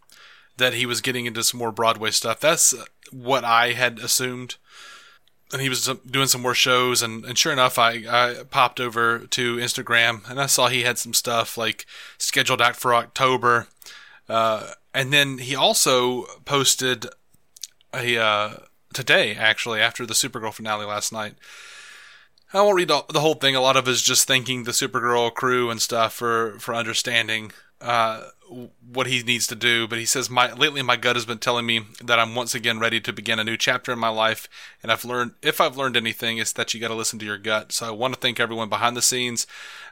[0.57, 2.41] that he was getting into some more Broadway stuff.
[2.41, 2.75] That's
[3.11, 4.57] what I had assumed.
[5.53, 9.21] And he was doing some more shows, and, and sure enough, I, I popped over
[9.21, 11.87] to Instagram and I saw he had some stuff like
[12.19, 13.69] scheduled out for October.
[14.29, 17.07] Uh, and then he also posted
[17.95, 18.51] a uh,
[18.93, 21.35] today, actually, after the Supergirl finale last night.
[22.53, 23.55] I won't read the whole thing.
[23.55, 28.29] A lot of is just thanking the Supergirl crew and stuff for for understanding uh,
[28.91, 29.87] what he needs to do.
[29.87, 32.79] But he says, "My lately, my gut has been telling me that I'm once again
[32.79, 34.49] ready to begin a new chapter in my life,
[34.83, 37.37] and I've learned if I've learned anything, it's that you got to listen to your
[37.37, 37.73] gut.
[37.73, 39.47] So I want to thank everyone behind the scenes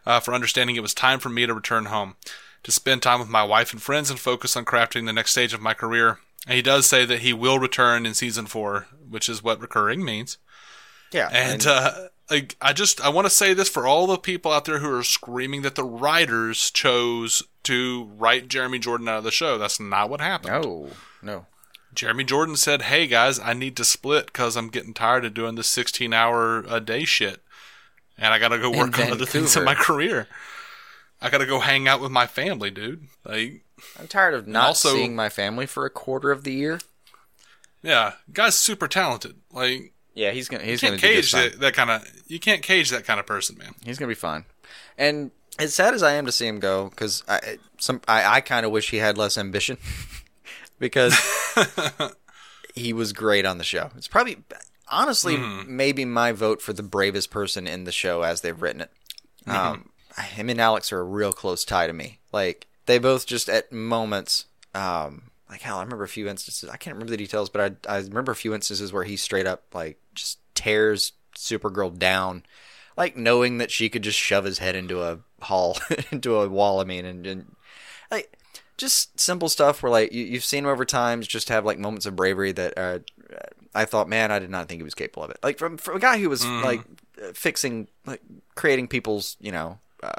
[0.07, 2.17] uh, for understanding it was time for me to return home,
[2.63, 5.53] to spend time with my wife and friends, and focus on crafting the next stage
[5.53, 9.29] of my career." And he does say that he will return in season four, which
[9.29, 10.39] is what recurring means.
[11.13, 11.29] Yeah.
[11.33, 14.65] And uh, like, I just I want to say this for all the people out
[14.65, 19.31] there who are screaming that the writers chose to write Jeremy Jordan out of the
[19.31, 19.59] show.
[19.59, 20.63] That's not what happened.
[20.63, 20.89] no,
[21.23, 21.47] no.
[21.95, 25.55] Jeremy Jordan said, "Hey guys, I need to split because I'm getting tired of doing
[25.55, 27.41] this 16 hour a day shit,
[28.19, 30.29] and I gotta go work on other things in my career.
[31.23, 33.07] I gotta go hang out with my family, dude.
[33.25, 33.63] Like,
[33.99, 36.81] I'm tired of not also- seeing my family for a quarter of the year.
[37.83, 39.37] yeah, guy's super talented.
[39.53, 42.07] Like, Yeah, he's gonna he's gonna cage that, that kind of.
[42.27, 43.75] You can't cage that kind of person, man.
[43.85, 44.45] He's gonna be fine.
[44.99, 48.41] And as sad as I am to see him go, because I some I, I
[48.41, 49.77] kind of wish he had less ambition,
[50.79, 51.15] because
[52.75, 53.91] he was great on the show.
[53.97, 54.39] It's probably
[54.89, 58.91] honestly maybe my vote for the bravest person in the show as they've written it.
[59.47, 62.19] Um, him and Alex are a real close tie to me.
[62.33, 64.47] Like they both just at moments.
[64.75, 66.69] Um, like hell, I remember a few instances.
[66.69, 69.47] I can't remember the details, but I I remember a few instances where he straight
[69.47, 72.45] up like just tears Supergirl down,
[72.97, 75.79] like knowing that she could just shove his head into a hall,
[76.11, 76.81] into a wall.
[76.81, 77.57] I mean, and, and
[78.11, 78.37] like
[78.77, 82.07] just simple stuff where like you, you've seen him over times just have like moments
[82.07, 82.99] of bravery that uh,
[83.75, 85.39] I thought, man, I did not think he was capable of it.
[85.43, 86.81] Like from, from a guy who was like
[87.23, 88.23] uh, fixing, like
[88.55, 90.13] creating people's, you know, uh,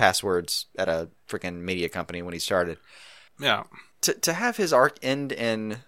[0.00, 2.78] passwords at a freaking media company when he started.
[3.38, 3.64] Yeah,
[4.02, 5.78] To to have his arc end in,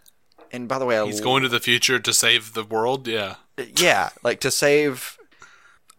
[0.51, 3.09] and by the way, I he's going to the future to save the world.
[3.09, 3.37] Yeah,
[3.77, 5.19] yeah, like to save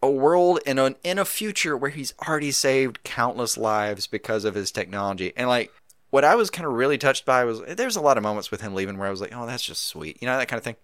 [0.00, 4.54] a world in a in a future where he's already saved countless lives because of
[4.54, 5.32] his technology.
[5.36, 5.72] And like
[6.10, 8.60] what I was kind of really touched by was there's a lot of moments with
[8.60, 10.64] him leaving where I was like, "Oh, that's just sweet." You know, that kind of
[10.64, 10.76] thing.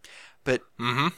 [0.42, 1.12] But Mhm.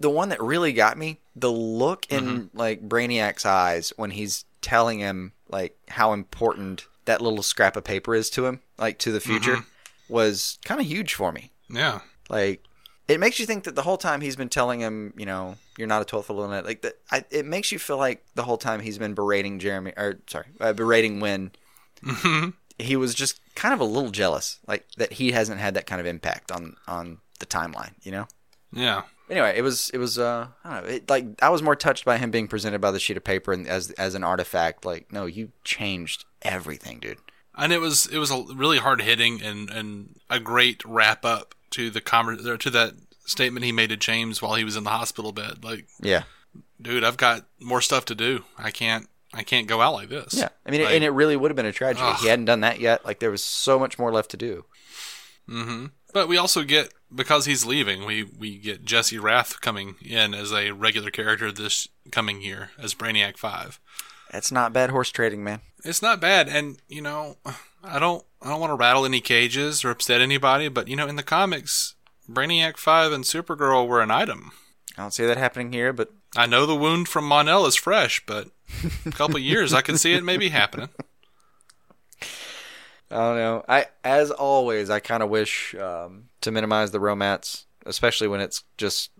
[0.00, 5.00] the one that really got me, the look in like Brainiac's eyes when he's telling
[5.00, 9.20] him like how important that little scrap of paper is to him, like to the
[9.20, 9.64] future,
[10.08, 11.52] was kind of huge for me.
[11.70, 12.00] yeah.
[12.30, 12.62] Like,
[13.08, 15.88] it makes you think that the whole time he's been telling him, you know, you're
[15.88, 16.66] not a 12th limit.
[16.66, 19.94] Like, that, I, it makes you feel like the whole time he's been berating Jeremy,
[19.96, 21.52] or sorry, uh, berating Winn.
[22.78, 26.00] He was just kind of a little jealous, like that he hasn't had that kind
[26.00, 28.28] of impact on on the timeline, you know.
[28.72, 29.02] Yeah.
[29.30, 32.04] Anyway, it was it was uh I don't know, it, like I was more touched
[32.04, 34.84] by him being presented by the sheet of paper and as as an artifact.
[34.84, 37.18] Like, no, you changed everything, dude.
[37.56, 41.54] and it was it was a really hard hitting and and a great wrap up
[41.72, 42.94] to the conver- to that
[43.26, 45.62] statement he made to James while he was in the hospital bed.
[45.62, 46.22] Like, Yeah.
[46.80, 48.44] dude, I've got more stuff to do.
[48.56, 50.32] I can't I can't go out like this.
[50.32, 52.06] Yeah, I mean, Like, and it really would have been a tragedy.
[52.06, 52.16] Ugh.
[52.22, 53.04] He hadn't done that yet.
[53.04, 54.64] Like there was so much more left to do.
[55.46, 60.34] hmm But we also get because he's leaving, we we get Jesse Rath coming in
[60.34, 63.80] as a regular character this coming year as Brainiac Five.
[64.30, 65.60] That's not bad horse trading, man.
[65.84, 67.36] It's not bad, and you know,
[67.82, 71.06] I don't I don't want to rattle any cages or upset anybody, but you know,
[71.06, 71.94] in the comics,
[72.28, 74.52] Brainiac Five and Supergirl were an item.
[74.96, 78.24] I don't see that happening here, but I know the wound from Mon-El is fresh,
[78.26, 78.48] but
[79.06, 80.88] a couple years I could see it maybe happening.
[83.10, 83.64] I don't know.
[83.68, 88.64] I, as always, I kind of wish um, to minimize the romance, especially when it's
[88.76, 89.10] just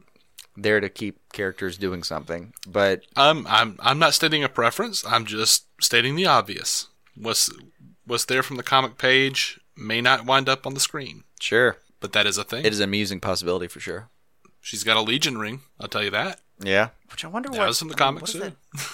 [0.57, 2.52] there to keep characters doing something.
[2.66, 5.04] But I'm I'm I'm not stating a preference.
[5.07, 6.88] I'm just stating the obvious.
[7.16, 7.50] What's
[8.07, 12.12] what's there from the comic page may not wind up on the screen, sure, but
[12.12, 12.64] that is a thing.
[12.64, 14.09] it is an amusing possibility for sure.
[14.61, 15.61] She's got a Legion ring.
[15.81, 16.40] I'll tell you that.
[16.61, 18.57] Yeah, which I wonder That what was from the I mean, comics what, is too.
[18.74, 18.92] that-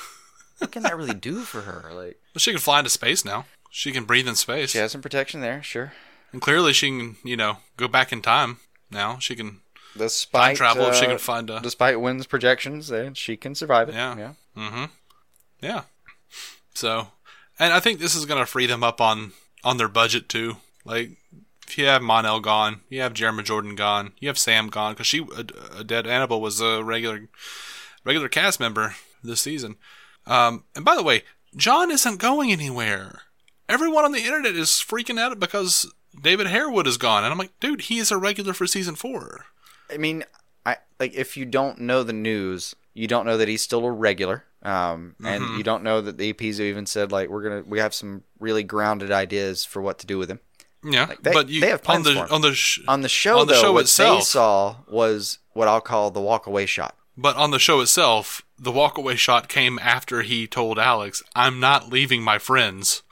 [0.59, 1.91] what can that really do for her?
[1.93, 3.47] Like Well, she can fly into space now.
[3.71, 5.93] She can breathe in space, she has some protection there, sure.
[6.35, 8.59] And clearly she can, you know, go back in time.
[8.91, 9.61] Now she can.
[9.97, 13.89] Despite travel, if she uh, can find a- despite Winn's projections, eh, she can survive
[13.89, 13.95] it.
[13.95, 14.17] Yeah.
[14.19, 14.33] yeah.
[14.57, 14.85] Mm-hmm.
[15.63, 15.83] Yeah.
[16.75, 17.07] So,
[17.61, 20.57] and I think this is going to free them up on on their budget too.
[20.85, 21.11] Like,
[21.69, 25.07] if you have Mon-El gone, you have Jeremy Jordan gone, you have Sam gone because
[25.07, 27.29] she, a, Odette Annable was a regular
[28.03, 29.77] regular cast member this season.
[30.27, 31.23] Um, and by the way,
[31.57, 33.23] J'onn isn't going anywhere.
[33.69, 35.91] Everyone on the internet is freaking out because
[36.21, 39.47] David Harewood is gone, and I'm like, dude, he is a regular for season four.
[39.93, 40.25] I mean,
[40.65, 43.91] I like if you don't know the news, you don't know that he's still a
[43.93, 45.59] regular, um, and Mhm.
[45.59, 48.23] you don't know that the EPs have even said like we're gonna we have some
[48.39, 50.41] really grounded ideas for what to do with him.
[50.87, 53.39] Yeah, Like, they, but you they have on the on the sh- on the show
[53.41, 54.23] on the though, show what they itself.
[54.25, 56.95] saw was what I'll call the walk away shot.
[57.17, 61.89] But on the show itself, the walkaway shot came after he told Alex, "I'm not
[61.91, 63.03] leaving my friends."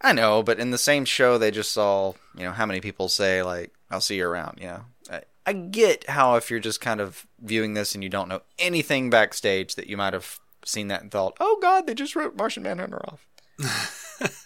[0.00, 3.08] I know, but in the same show, they just saw you know how many people
[3.08, 4.58] say like I'll see you around.
[4.60, 4.80] You know,
[5.10, 8.42] I, I get how if you're just kind of viewing this and you don't know
[8.58, 12.36] anything backstage that you might have seen that and thought, oh God, they just wrote
[12.36, 13.26] Martian Manhunter off.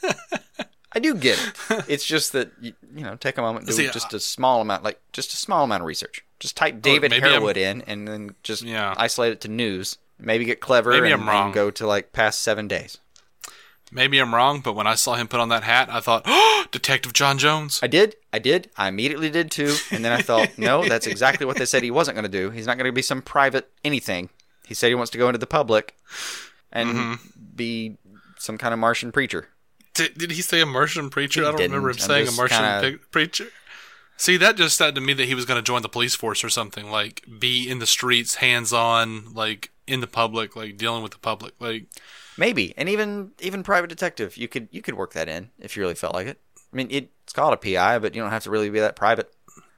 [0.95, 1.39] I do get
[1.71, 1.85] it.
[1.89, 4.85] It's just that you, you know, take a moment, do See, just a small amount,
[4.85, 6.23] like just a small amount of research.
[6.39, 8.95] Just type oh, David maybe I'm- Harewood in, and then just Yeah.
[8.99, 9.97] isolate it to news.
[10.19, 11.47] Maybe get clever Maybe and, I'm wrong.
[11.47, 12.99] and go to like past seven days.
[13.95, 16.65] Maybe I'm wrong, but when I saw him put on that hat, I thought, oh,
[16.73, 17.79] Detective John Jones.
[17.83, 18.17] I did.
[18.33, 18.71] I did.
[18.77, 19.75] I immediately did too.
[19.91, 22.51] And then I thought, no, that's exactly what they said he wasn't going to do.
[22.51, 24.31] He's not going to be some private anything.
[24.67, 25.95] He said he wants to go into the public
[26.73, 27.15] and Mm-hmm.
[27.55, 27.99] be
[28.39, 29.49] some kind of Martian preacher.
[29.95, 31.43] Did, did he say a Martian preacher?
[31.43, 31.97] He I don't remember him.
[31.97, 33.49] I'm saying a Martian kinda- preacher.
[34.17, 36.43] See, that just said to me that he was going to join the police force
[36.45, 41.03] or something, like be in the streets, hands on, like in the public, like dealing
[41.03, 41.55] with the public.
[41.59, 41.87] Like,
[42.39, 45.83] Maybe, and even even private detective, you could you could work that in if you
[45.83, 46.41] really felt like it.
[46.73, 49.31] I mean, it's called a PI, but you don't have to really be that private.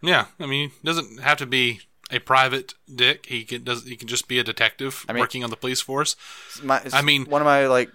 [0.02, 1.80] yeah, I mean, he doesn't have to be
[2.10, 3.26] a private dick.
[3.26, 5.80] He can does he can just be a detective I mean, working on the police
[5.80, 6.14] force.
[6.62, 7.90] My, I mean- one of my like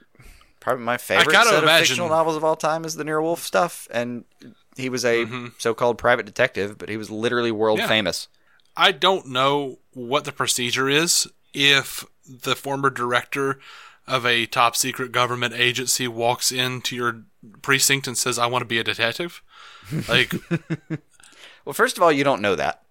[0.60, 3.44] probably my favorite set imagine- of fictional novels of all time is the Nero Wolfe
[3.44, 4.26] stuff, and
[4.76, 5.26] he was a
[5.58, 7.84] so-called private detective, but he was literally world Mm-hmm.
[7.84, 7.88] Yeah.
[7.88, 8.28] famous.
[8.76, 13.60] I don't know what the procedure is if the former director
[14.10, 17.24] of a top secret government agency walks into your
[17.62, 19.42] precinct and says, "I want to be a detective."
[20.08, 20.34] Like,
[21.66, 22.82] Well, first of all, you don't know that.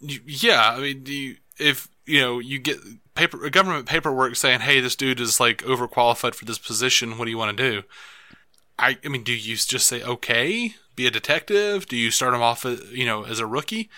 [0.00, 2.78] yeah, I mean, do you, if you know you get
[3.14, 7.18] paper government paperwork saying, "Hey, this dude is like overqualified for this position.
[7.18, 7.82] What do you want to do?"
[8.78, 11.86] I, I mean, do you just say, "Okay, be a detective"?
[11.86, 13.90] Do you start him off, as, you know, as a rookie?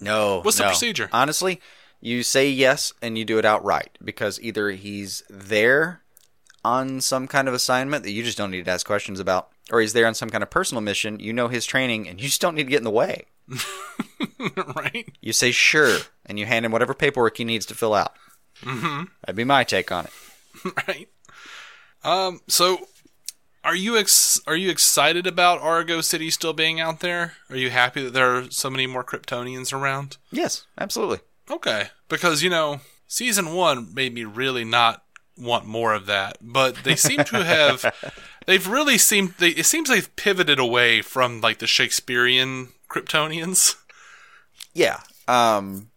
[0.00, 0.40] No.
[0.40, 0.70] What's the no.
[0.70, 1.08] procedure?
[1.12, 1.60] Honestly,
[2.00, 6.02] you say yes and you do it outright because either he's there
[6.64, 9.80] on some kind of assignment that you just don't need to ask questions about, or
[9.80, 11.20] he's there on some kind of personal mission.
[11.20, 13.26] You know his training and you just don't need to get in the way.
[14.76, 15.08] right?
[15.20, 18.14] You say sure and you hand him whatever paperwork he needs to fill out.
[18.62, 19.04] Mm-hmm.
[19.22, 20.72] That'd be my take on it.
[20.88, 21.08] right.
[22.04, 22.40] Um.
[22.48, 22.88] So,
[23.64, 27.34] are you ex- are you excited about Argo City still being out there?
[27.50, 30.16] Are you happy that there are so many more Kryptonians around?
[30.30, 31.20] Yes, absolutely.
[31.50, 35.02] Okay, because you know, season one made me really not
[35.36, 37.94] want more of that, but they seem to have.
[38.46, 39.34] They've really seemed.
[39.38, 43.76] They, it seems they've pivoted away from like the Shakespearean Kryptonians,
[44.72, 45.00] Yeah.
[45.26, 45.90] Um.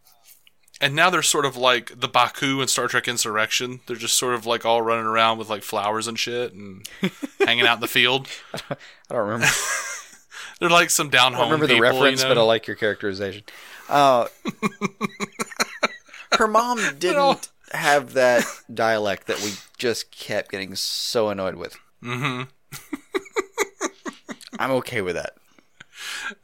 [0.82, 3.80] and now they're sort of like the Baku and Star Trek Insurrection.
[3.88, 6.86] They're just sort of like all running around with like flowers and shit and
[7.46, 8.28] hanging out in the field.
[8.54, 8.76] I
[9.10, 9.48] don't remember.
[10.60, 11.50] They're like some down I home.
[11.50, 12.30] don't remember the people, you reference, know?
[12.30, 13.44] but I like your characterization.
[13.88, 14.28] Uh,
[16.38, 21.78] her mom didn't have that dialect that we just kept getting so annoyed with.
[22.04, 22.44] Mm-hmm.
[24.60, 25.34] I'm okay with that.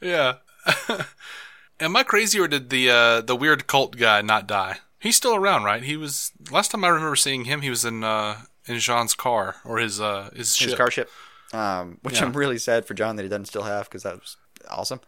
[0.01, 0.35] Yeah.
[1.79, 4.77] Am I crazy or did the uh, the weird cult guy not die?
[4.99, 5.83] He's still around, right?
[5.83, 7.61] He was last time I remember seeing him.
[7.61, 10.69] He was in uh, in J'onn's car or his uh, his ship.
[10.69, 11.09] His car ship,
[11.53, 12.25] um, which Yeah.
[12.25, 14.37] I'm really sad for J'onn that he doesn't still have because that was
[14.69, 15.01] awesome.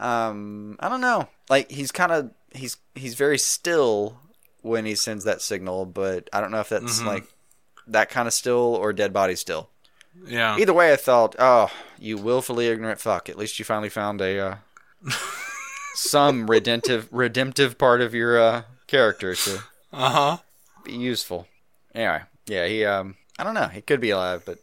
[0.00, 1.28] Um, I don't know.
[1.48, 4.18] Like he's kind of he's he's very still
[4.62, 7.06] when he sends that signal, but I don't know if that's Mhm.
[7.06, 7.24] like
[7.86, 9.70] that kind of still or dead body still.
[10.26, 10.58] Yeah.
[10.58, 13.28] Either way, I thought, oh, you willfully ignorant fuck.
[13.28, 14.56] At least you finally found a uh,
[15.94, 20.36] some redemptive redemptive part of your uh, character to Uh huh.
[20.84, 21.46] be useful.
[21.94, 24.58] Anyway, yeah, he um, I don't know, he could be alive, but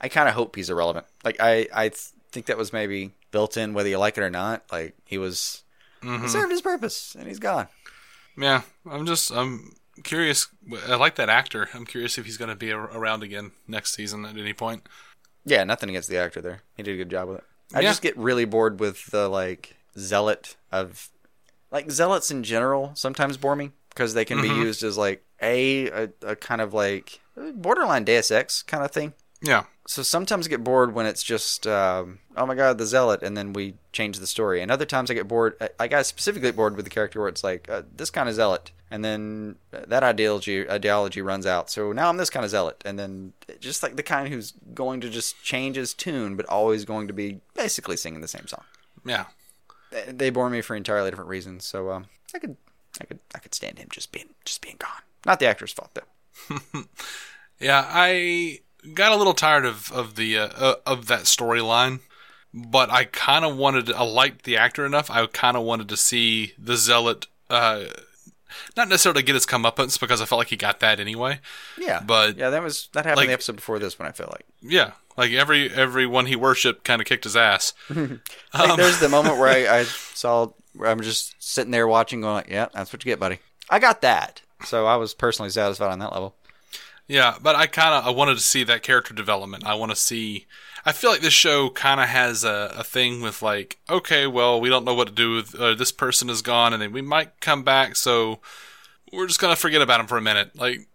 [0.00, 1.06] I kind of hope he's irrelevant.
[1.24, 4.30] Like I I th- think that was maybe built in whether you like it or
[4.30, 4.64] not.
[4.70, 5.62] Like he was
[6.02, 6.22] Mhm.
[6.22, 7.68] he served his purpose and he's gone.
[8.36, 8.62] Yeah.
[8.90, 9.72] I'm just I'm
[10.04, 10.48] curious.
[10.88, 11.68] I like that actor.
[11.74, 14.88] I'm curious if he's going to be ar- around again next season at any point.
[15.44, 16.62] Yeah, nothing against the actor there.
[16.76, 17.44] He did a good job with it.
[17.74, 17.88] I Yeah.
[17.90, 21.08] just get really bored with the like zealot of
[21.70, 24.56] like zealots in general sometimes bore me because they can be Mhm.
[24.64, 27.20] used as like a, a a kind of like
[27.54, 29.14] borderline Deus Ex kind of thing.
[29.42, 29.64] Yeah.
[29.88, 33.36] So sometimes I get bored when it's just um, oh my god the zealot and
[33.36, 34.62] then we change the story.
[34.62, 35.56] And other times I get bored.
[35.60, 38.34] I- I got specifically bored with the character where it's like uh, this kind of
[38.36, 41.68] zealot and then that ideology ideology runs out.
[41.70, 45.00] So now I'm this kind of zealot and then just like the kind who's going
[45.00, 48.64] to just change his tune but always going to be basically singing the same song.
[49.04, 49.24] Yeah.
[49.90, 51.64] They- They bore me for entirely different reasons.
[51.66, 52.56] So um, I could
[53.00, 55.02] I could I could stand him just being just being gone.
[55.26, 56.84] Not the actor's fault though.
[57.60, 58.58] Yeah, I
[58.94, 62.00] got a little tired of of the uh, uh, of that storyline,
[62.52, 63.90] but I kind of wanted.
[63.92, 65.10] I liked the actor enough.
[65.10, 67.84] I kind of wanted to see the zealot, uh,
[68.76, 71.40] not necessarily get his comeuppance because I felt like he got that anyway.
[71.78, 74.08] Yeah, but yeah, that was that happened in the episode before this one.
[74.08, 74.44] I felt like.
[74.62, 77.72] yeah, like every everyone he worshipped kind of kicked his ass.
[78.54, 82.20] Like, Um, there's the moment where I, I saw where I'm just sitting there watching,
[82.20, 83.38] going, like, "Yeah, that's what you get, buddy."
[83.70, 86.34] I got that, so I was personally satisfied on that level.
[87.12, 89.66] Yeah, but I kind of I wanted to see that character development.
[89.66, 90.46] I want to see.
[90.86, 94.58] I feel like this show kind of has a, a thing with like, okay, well,
[94.58, 97.02] we don't know what to do with uh, this person is gone, and then we
[97.02, 98.40] might come back, so
[99.12, 100.56] we're just gonna forget about him for a minute.
[100.56, 100.88] Like,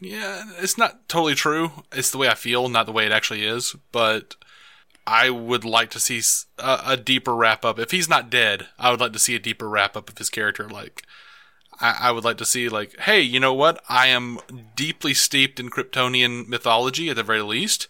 [0.00, 1.72] yeah, it's not totally true.
[1.90, 3.74] It's the way I feel, not the way it actually is.
[3.90, 4.36] But
[5.08, 6.20] I would like to see
[6.56, 7.80] a deeper wrap up.
[7.80, 10.30] If he's not dead, I would like to see a deeper wrap up of his
[10.30, 10.68] character.
[10.68, 11.02] Like,
[11.80, 13.82] I, I would like to see, like, hey, you know what?
[13.88, 14.38] I am
[14.76, 17.88] deeply steeped in Kryptonian mythology at the very least,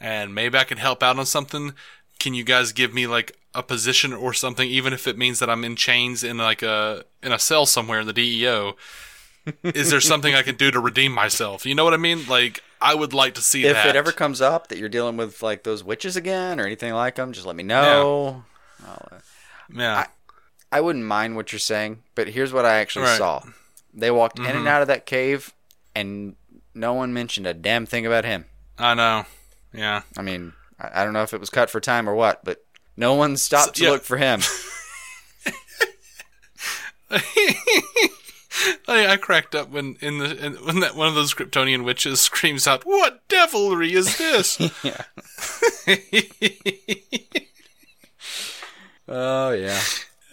[0.00, 1.74] and maybe I can help out on something.
[2.18, 5.50] Can you guys give me like a position or something, even if it means that
[5.50, 8.76] I'm in chains in like a in a cell somewhere in the DEO?
[9.62, 11.66] Is there something I can do to redeem myself?
[11.66, 12.26] You know what I mean?
[12.26, 13.88] Like, I would like to see if that.
[13.88, 17.16] it ever comes up that you're dealing with like those witches again or anything like
[17.16, 18.44] them, just let me know.
[18.86, 19.18] Uh,
[19.74, 20.06] yeah.
[20.74, 23.18] I wouldn't mind what you're saying, but here's what I actually Right.
[23.18, 23.42] saw.
[23.94, 24.56] They walked in Mhm.
[24.56, 25.52] and out of that cave,
[25.94, 26.34] and
[26.74, 28.46] no one mentioned a damn thing about him.
[28.76, 29.24] I know.
[29.72, 30.02] Yeah.
[30.18, 32.64] I mean, I, I don't know if it was cut for time or what, but
[32.96, 33.90] no one stopped So- to yeah.
[33.90, 34.40] look for him.
[38.88, 42.20] I, I cracked up when in the in, when that one of those Kryptonian witches
[42.28, 45.02] screams out, "What devilry is this?" yeah.
[49.08, 49.80] oh yeah.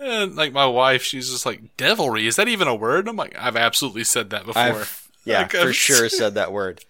[0.02, 3.38] And like my wife, she's just like, "Devilry is that even a word?" I'm like,
[3.38, 6.84] "I've absolutely said that before." I've, yeah, Like, for I've- sure said that word.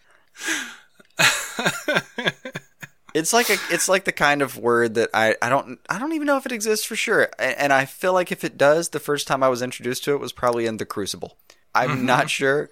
[3.14, 6.14] it's like a, it's like the kind of word that I, I don't I don't
[6.14, 8.89] even know if it exists for sure, and, and I feel like if it does,
[8.89, 11.38] the first time I was introduced to it was probably in the Crucible.
[11.76, 12.01] I'm Mhm.
[12.03, 12.70] not sure,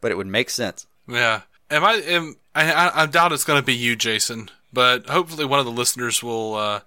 [0.00, 0.86] but it would make sense.
[1.08, 1.42] Yeah.
[1.70, 1.94] Am I?
[1.94, 2.72] Am I?
[2.72, 4.50] I, I doubt it's going to be you, Jason.
[4.72, 6.80] But hopefully, one of the listeners will uh,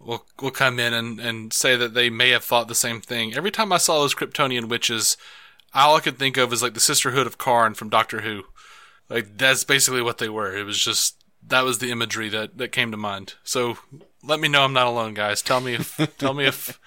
[0.00, 3.34] will will come in and, and say that they may have thought the same thing.
[3.34, 5.16] Every time I saw those Kryptonian witches,
[5.74, 8.44] all I could think of is like the Sisterhood of Karn from Doctor Who.
[9.08, 10.56] Like that's basically what they were.
[10.56, 13.34] It was just that was the imagery that, that came to mind.
[13.44, 13.78] So
[14.22, 15.42] let me know I'm not alone, guys.
[15.42, 16.80] Tell me if tell me if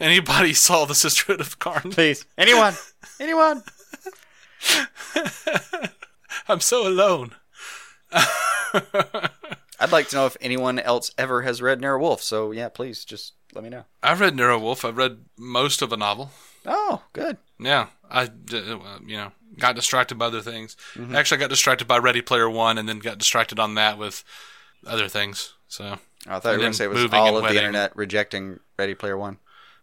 [0.00, 1.90] anybody saw the Sisterhood of Karn.
[1.90, 2.74] Please, anyone,
[3.20, 3.62] anyone.
[6.48, 7.34] I'm so alone.
[9.80, 12.22] I'd like to know if anyone else ever has read Nero Wolfe.
[12.22, 13.84] So yeah, please just let me know.
[14.02, 14.84] I've read Nero Wolfe.
[14.84, 16.30] I've read most of a novel.
[16.66, 17.38] Oh, good.
[17.58, 18.28] Yeah, I uh,
[19.06, 20.76] you know got distracted by other things.
[20.94, 21.14] Mhm.
[21.14, 24.22] Actually, I got distracted by Ready Player One, and then got distracted on that with
[24.86, 25.54] other things.
[25.68, 27.56] So I thought you were going to say it was all of wedding.
[27.56, 29.38] the internet rejecting Ready Player One.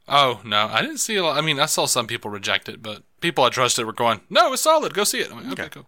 [0.07, 1.37] Oh no, I didn't see a lot.
[1.37, 4.53] I mean, I saw some people reject it, but people I trusted were going, "No,
[4.53, 4.93] it's solid.
[4.93, 5.87] Go see it." I'm like, okay, cool.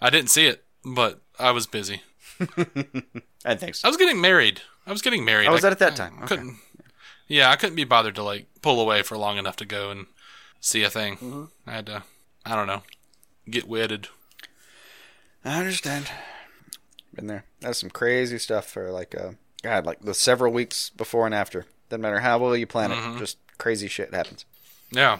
[0.00, 2.02] I didn't see it, but I was busy.
[3.44, 3.86] I think so.
[3.86, 4.60] I was getting married.
[4.86, 5.48] I was getting married.
[5.48, 6.18] Oh, was I- that at that time?
[6.22, 6.56] I couldn't.
[7.28, 10.06] Yeah, I couldn't be bothered to like pull away for long enough to go and
[10.60, 11.16] see a thing.
[11.16, 11.44] Mm-hmm.
[11.66, 12.02] I had to.
[12.44, 12.82] I don't know.
[13.50, 14.08] Get wedded.
[15.44, 16.08] I understand.
[17.14, 17.44] Been there.
[17.60, 19.32] That's some crazy stuff for like uh
[19.62, 21.66] God, like the several weeks before and after.
[21.88, 23.16] Doesn't matter how well you plan Mhm.
[23.16, 24.44] it, just crazy shit happens.
[24.92, 25.18] Yeah,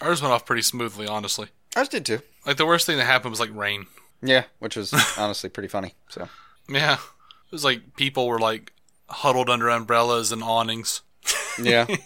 [0.00, 1.48] ours went off pretty smoothly, honestly.
[1.76, 2.20] Ours did too.
[2.46, 3.86] Like the worst thing that happened was like rain.
[4.22, 5.94] Yeah, which was honestly pretty funny.
[6.08, 6.28] So
[6.68, 8.72] Yeah, it was like people were like
[9.08, 11.02] huddled under umbrellas and awnings.
[11.62, 11.86] Yeah.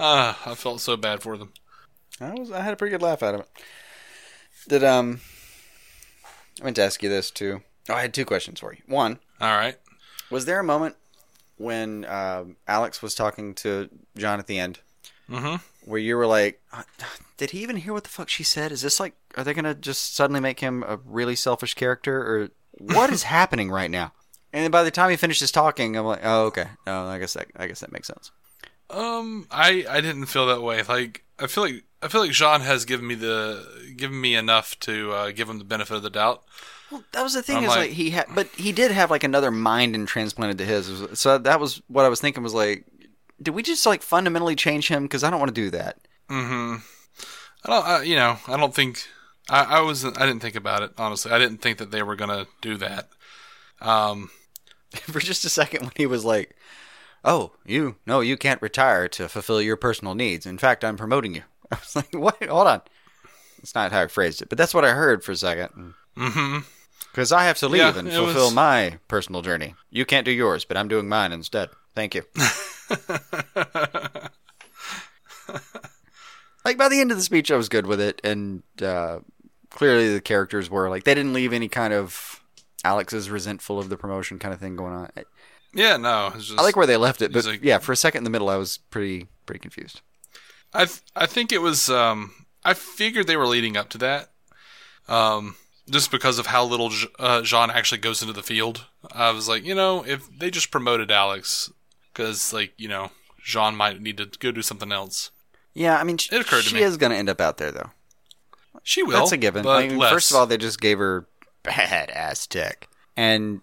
[0.00, 1.52] Ah, I felt so bad for them.
[2.20, 3.48] I was I had a pretty good laugh out of it.
[4.68, 5.20] Did um
[6.60, 7.62] I meant to ask you this too.
[7.88, 8.80] Oh, I had two questions for you.
[8.86, 9.76] One, All right.
[10.30, 10.96] was there a moment
[11.56, 14.80] when um, Alex was talking to J'onn at the end
[15.28, 15.56] Mm-hmm.
[15.90, 16.82] where you were like, "Uh,
[17.38, 18.70] did he even hear what the fuck she said?
[18.70, 22.50] Is this like, are they gonna just suddenly make him a really selfish character, or
[22.78, 24.12] what is happening right now?
[24.52, 27.32] And then by the time he finishes talking, I'm like, oh okay, no, I guess
[27.34, 28.30] that I guess that makes sense.
[28.90, 30.82] Um, I I didn't feel that way.
[30.82, 34.78] Like I feel like I feel like J'onn has given me the given me enough
[34.80, 36.44] to uh, give him the benefit of the doubt.
[36.90, 39.10] Well, that was the thing I'm is like- like, he had, but he did have
[39.10, 40.90] like another mind and transplanted to his.
[41.20, 42.86] So that was what I was thinking was like,
[43.42, 45.02] did we just like fundamentally change him?
[45.02, 45.98] Because I don't want to do that.
[46.30, 46.76] Mm-hmm.
[47.64, 47.86] I don't.
[47.86, 49.06] I, you know, I don't think
[49.50, 50.04] I, I was.
[50.04, 51.32] I didn't think about it honestly.
[51.32, 53.08] I didn't think that they were gonna do that.
[53.80, 54.30] Um,
[54.94, 56.56] For just a second, when he was like,
[57.24, 60.46] "Oh, you no, you can't retire to fulfill your personal needs.
[60.46, 62.42] In fact, I'm promoting you." I was like, "What?
[62.44, 62.82] Hold on."
[63.58, 65.94] That's not how I phrased it, but that's what I heard for a second.
[66.16, 66.58] mm-hmm.
[67.10, 69.74] Because I have to leave Yeah, and fulfill was- my personal journey.
[69.90, 71.70] You can't do yours, but I'm doing mine instead.
[71.94, 72.22] Thank you.
[76.68, 79.20] like by the end of the speech, I was good with it, and uh,
[79.70, 82.42] clearly the characters were like they didn't leave any kind of
[82.84, 85.10] Alex is resentful of the promotion kind of thing going on.
[85.74, 86.32] Yeah, no.
[86.36, 88.30] Just, I like where they left it, but like- yeah, for a second in the
[88.30, 90.00] middle, I was pretty pretty confused.
[90.72, 91.88] I th- I think it was.
[91.90, 94.30] Um, I figured they were leading up to that.
[95.08, 95.56] Um,
[95.90, 99.48] just because of how little J- uh, J'onn actually goes into the field, I was
[99.48, 101.72] like, you know, if they just promoted Alex,
[102.12, 103.10] because like you know,
[103.42, 105.30] J'onn might need to go do something else.
[105.74, 106.82] Yeah, I mean, sh- It occurred to she me.
[106.82, 107.90] is going to end up out there though.
[108.82, 109.18] She will.
[109.18, 109.62] That's a given.
[109.64, 111.26] But I mean, first of all, they just gave her
[111.64, 113.60] badass tech, and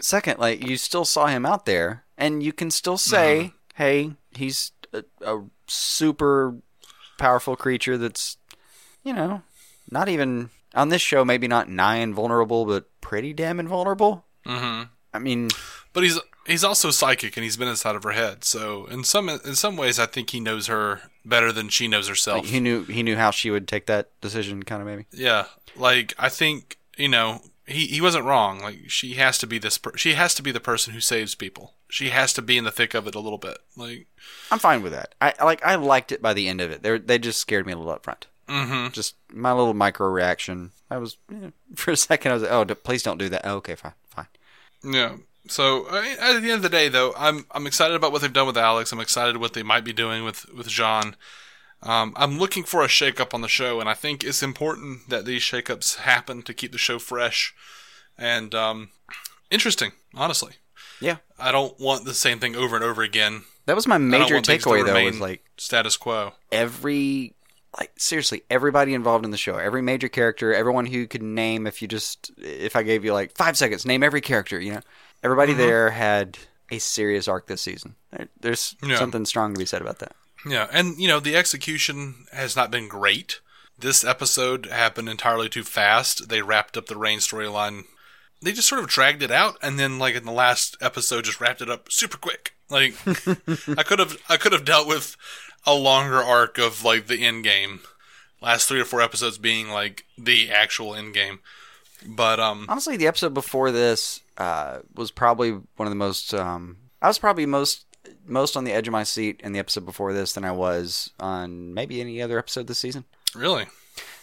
[0.00, 3.82] second, like you still saw him out there, and you can still say, Mm-hmm.
[3.82, 6.56] "Hey, he's a, a super
[7.18, 8.36] powerful creature that's,
[9.04, 9.42] you know,
[9.90, 14.88] not even on this show, maybe not nigh invulnerable, but pretty damn invulnerable." Mhm.
[15.12, 15.50] I mean,
[15.92, 18.44] but he's he's also psychic, and he's been inside of her head.
[18.44, 22.08] So in some in some ways, I think he knows her better than she knows
[22.08, 22.42] herself.
[22.42, 25.06] like, he knew he knew how she would take that decision, kind of maybe.
[25.12, 28.60] Yeah, like I think you know he he wasn't wrong.
[28.60, 29.78] Like she has to be this.
[29.78, 31.74] Per- she has to be the person who saves people.
[31.88, 33.58] She has to be in the thick of it a little bit.
[33.76, 34.06] Like
[34.50, 35.14] I'm fine with that.
[35.20, 36.82] I like I liked it by the end of it.
[36.82, 38.26] They they just scared me a little up front.
[38.48, 38.92] Mhm.
[38.92, 40.72] Just my little micro reaction.
[40.90, 42.32] I was eh, for a second.
[42.32, 44.26] I was like, "Oh, please don't do that." Oh, okay, fine, fine.
[44.84, 45.16] yeah.
[45.46, 48.32] So I at the end of the day, though, I'm I'm excited about what they've
[48.32, 48.92] done with Alex.
[48.92, 51.14] I'm excited what they might be doing with with J'onn.
[51.82, 55.26] Um, I'm looking for a shakeup on the show, and I think it's important that
[55.26, 57.54] these shakeups happen to keep the show fresh
[58.16, 58.88] and um,
[59.50, 59.92] interesting.
[60.14, 60.54] Honestly,
[61.00, 63.42] Yeah, I don't want the same thing over and over again.
[63.66, 65.04] that was my major want things to takeaway though.
[65.04, 66.32] Was like status quo.
[66.50, 67.34] every
[67.78, 71.66] like seriously everybody involved in the show, every major character, everyone who could name.
[71.66, 74.58] If you just if I gave you like five seconds, name every character.
[74.60, 74.80] You know,
[75.24, 75.58] everybody Mhm.
[75.58, 76.38] there had
[76.70, 77.96] a serious arc this season.
[78.40, 78.96] There's Yeah.
[78.98, 80.14] something strong to be said about that.
[80.46, 83.40] Yeah, and you know the execution has not been great.
[83.78, 86.28] This episode happened entirely too fast.
[86.28, 87.84] They wrapped up the Reign storyline.
[88.42, 91.40] They just sort of dragged it out, and then like in the last episode, just
[91.40, 92.54] wrapped it up super quick.
[92.68, 92.94] Like
[93.78, 95.16] I could have, I could have dealt with
[95.66, 97.80] a longer arc of like the end game.
[98.42, 101.40] Last three or four episodes being like the actual end game,
[102.04, 106.32] but um, Honestly, the episode before this uh, was probably one of the most.
[106.34, 107.84] Um, I was probably most
[108.26, 111.10] most on the edge of my seat in the episode before this than I was
[111.18, 113.04] on maybe any other episode this season.
[113.34, 113.66] really,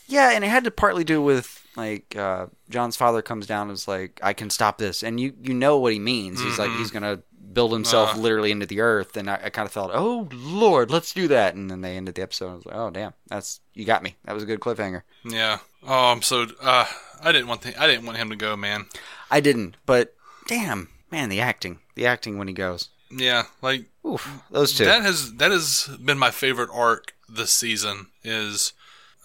[0.07, 3.75] Yeah, and it had to partly do with like uh, J'onn's father comes down and
[3.75, 6.41] is like, "I can stop this," and you you know what he means.
[6.41, 6.77] He's like, Mhm.
[6.79, 7.21] he's gonna
[7.53, 8.17] build himself Uh.
[8.19, 11.55] literally into the earth, and I, I kind of felt, "Oh Lord, let's do that."
[11.55, 12.45] And then they ended the episode.
[12.47, 14.15] And I was like, "Oh damn, that's you got me.
[14.25, 15.59] That was a good cliffhanger." yeah.
[15.83, 16.45] Oh, I'm so.
[16.61, 16.85] Uh,
[17.23, 18.85] I didn't want the, I didn't want him to go, man.
[19.29, 20.15] I didn't, but
[20.47, 22.89] damn, man, the acting, the acting when he goes.
[23.11, 24.85] Yeah, like Oof, those two.
[24.85, 28.07] That has that has been my favorite arc this season.
[28.23, 28.73] Is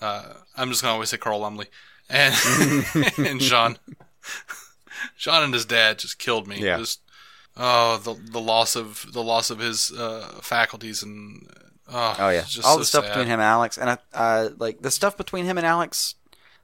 [0.01, 1.66] uh, I'm just gonna always say Carl Lumbly
[2.11, 2.34] and
[3.18, 3.78] and Sean.
[5.16, 6.59] Sean and his dad just killed me.
[6.59, 6.78] Yeah.
[6.78, 7.01] Just
[7.57, 11.47] oh the the loss of the loss of his uh, faculties and
[11.88, 13.11] oh, Oh yeah, just all so the stuff sad.
[13.11, 16.16] between him and Alex, and I, uh, like the stuff between him and Alex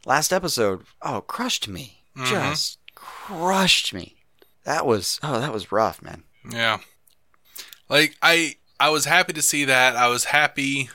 [0.07, 0.85] last episode.
[1.01, 2.27] Oh, crushed me, Mhm.
[2.27, 4.17] just crushed me.
[4.65, 6.25] That was oh, that was rough, man.
[6.49, 6.79] Yeah.
[7.89, 9.97] Like I I was happy to see that.
[9.97, 10.89] I was happy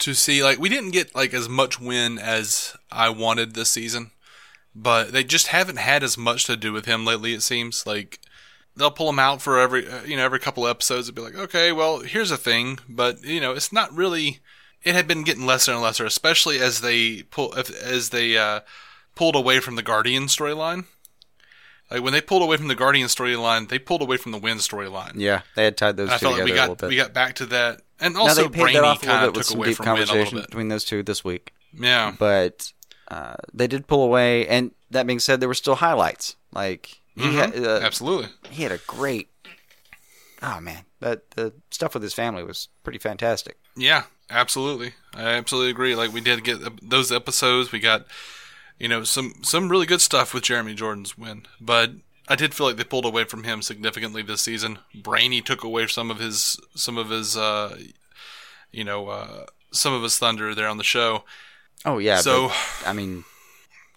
[0.00, 4.12] to see like we didn't get like as much Winn as I wanted this season.
[4.74, 7.86] But they just haven't had as much to do with him lately it seems.
[7.86, 8.20] Like
[8.76, 11.34] they'll pull him out for every uh, you know every couple episodes and be like,
[11.34, 14.38] "Okay, well, here's a thing." But, you know, it's not really
[14.82, 18.60] it had been getting lesser and lesser, especially as they pull if, as they uh
[19.14, 20.84] pulled away from the Guardian storyline.
[21.90, 24.58] Like when they pulled away from the Guardian storyline, they pulled away from the Winn
[24.58, 25.14] storyline.
[25.16, 26.80] Yeah, they had tied those And I two felt like together we a little got
[26.82, 26.88] bit.
[26.88, 29.20] we got back to that, and now also they paid Brainy that off a little
[29.20, 31.52] bit with took some deep from Winn a little conversation between those two this week.
[31.78, 32.14] Yeah.
[32.18, 32.72] but
[33.08, 36.36] uh, they did pull away, and that being said, there were still highlights.
[36.52, 37.32] Like he Mhm.
[37.34, 38.28] had, uh, Absolutely.
[38.50, 39.28] he had a great.
[40.42, 43.58] Oh man, that the stuff with his family was pretty fantastic.
[43.76, 44.92] Yeah, absolutely.
[45.14, 45.94] I absolutely agree.
[45.94, 47.72] Like we did get those episodes.
[47.72, 48.06] We got,
[48.78, 51.92] you know, some some really good stuff with Jeremy Jordan's Winn, but
[52.28, 54.78] I did feel like they pulled away from him significantly this season.
[54.94, 57.76] Brainy took away some of his some of his uh,
[58.70, 61.24] you know, uh, some of his thunder there on the show.
[61.84, 62.18] Oh yeah.
[62.20, 63.24] So- but, I mean,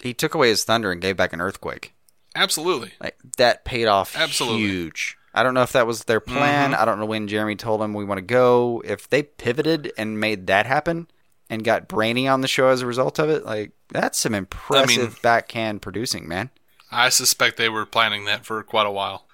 [0.01, 1.93] he took away his thunder and gave back an earthquake.
[2.36, 2.93] Absolutely.
[2.99, 4.62] Like that paid off Absolutely.
[4.62, 5.18] huge.
[5.34, 6.71] I don't know if that was their plan.
[6.71, 6.77] Mhm.
[6.77, 8.81] I don't know when Jeremy told them we want to go.
[8.86, 11.07] If they pivoted and made that happen
[11.49, 15.19] and got Brainy on the show as a result of it, like that's some impressive
[15.21, 16.49] backhand producing, man.
[16.91, 19.25] I suspect they were planning that for quite a while.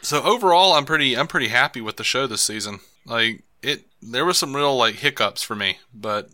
[0.00, 2.80] So overall, I'm pretty I'm pretty happy with the show this season.
[3.06, 6.30] Like it, there was some real like hiccups for me, but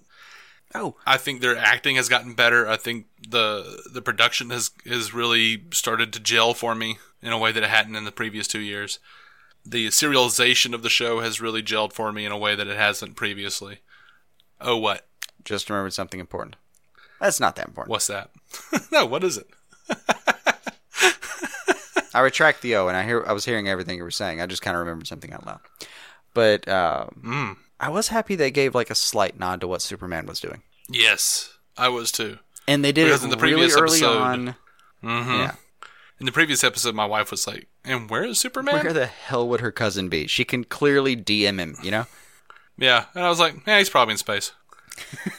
[0.75, 2.69] oh, I think their acting has gotten better.
[2.69, 7.39] I think the the production has has really started to gel for me in a
[7.39, 8.99] way that it hadn't in the previous two years.
[9.67, 12.77] The serialization of the show has really gelled for me in a way that it
[12.77, 13.81] hasn't previously.
[14.61, 15.07] Oh, what?
[15.45, 16.57] Just remembered something important.
[17.21, 17.91] That's not that important.
[17.91, 18.31] What's that?
[18.93, 19.49] no, what is it?
[22.15, 24.41] I retract the O, and I hear I was hearing everything you were saying.
[24.41, 25.61] I just kind of remembered something out loud.
[26.35, 27.57] But um, Mm.
[27.81, 30.63] I was happy they gave like a slight nod to what Superman was doing.
[30.91, 32.39] Yes, I was too.
[32.67, 34.55] And they did Because it in the really previous early episode- on.
[35.03, 35.31] Mm-hmm.
[35.33, 35.53] Yeah.
[36.21, 39.47] In the previous episode, my wife was like, "And where is Superman?" Where the hell
[39.49, 40.27] would her cousin be?
[40.27, 42.07] She can clearly DM him, you know?
[42.77, 44.51] Yeah, and I was like, "Yeah, he's probably in space."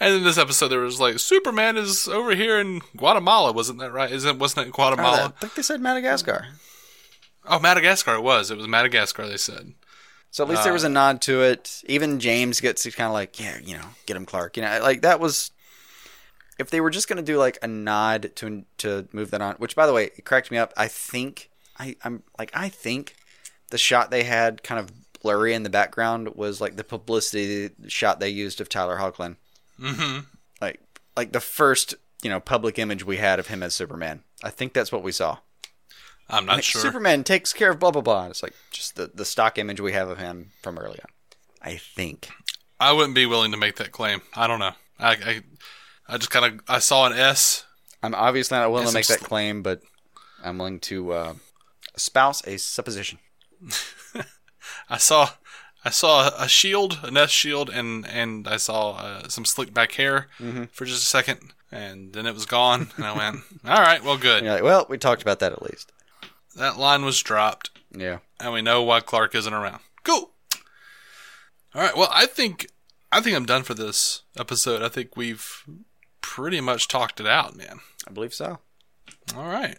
[0.00, 3.92] and in this episode, there was like, "Superman is over here in Guatemala." Wasn't that
[3.92, 4.10] right?
[4.10, 5.34] Isn't wasn't it in Guatemala?
[5.36, 6.46] I think they said Madagascar.
[7.48, 8.14] Oh, Madagascar.
[8.14, 8.50] It was.
[8.50, 9.26] It was Madagascar.
[9.26, 9.74] They said.
[10.30, 11.82] So at least there was Uh, a nod to it.
[11.86, 14.56] Even James gets kind of like, yeah, you know, get him Clark.
[14.56, 15.50] You know, like that was.
[16.58, 19.56] If they were just going to do like a nod to to move that on,
[19.56, 20.72] which by the way, it cracked me up.
[20.76, 23.14] I think I I'm like I think
[23.70, 24.90] the shot they had kind of
[25.22, 29.36] blurry in the background was like the publicity shot they used of Tyler Hoechlin.
[29.80, 30.20] Mm-hmm.
[30.60, 30.80] Like
[31.16, 34.22] like the first you know public image we had of him as Superman.
[34.42, 35.38] I think that's what we saw.
[36.28, 36.80] I'm not Like, sure.
[36.80, 38.22] Superman takes care of blah blah blah.
[38.22, 41.10] And it's like just the, the stock image we have of him from early on.
[41.62, 42.28] I think.
[42.78, 44.20] I wouldn't be willing to make that claim.
[44.34, 44.72] I don't know.
[44.98, 45.42] I I,
[46.08, 47.64] I just kind of I saw an S.
[48.02, 49.80] I'm obviously not willing to make that claim, but
[50.44, 51.34] I'm willing to uh,
[51.94, 53.18] espouse a supposition.
[54.88, 55.30] I saw
[55.84, 59.92] I saw a shield, a nest shield, and and I saw uh, some slick back
[59.92, 60.68] hair Mhm.
[60.70, 62.88] for just a second, and then it was gone.
[62.96, 65.62] And I went, "All right, well, good." You're like, well, we talked about that at
[65.62, 65.92] least.
[66.56, 68.18] That line was dropped, Yeah.
[68.40, 69.80] and we know why Clark isn't around.
[70.04, 70.30] Cool.
[71.74, 71.96] All right.
[71.96, 72.68] Well, I think
[73.12, 74.82] I think I'm done for this episode.
[74.82, 75.62] I think we've
[76.20, 77.80] pretty much talked it out, man.
[78.06, 78.58] I believe so.
[79.36, 79.78] All right.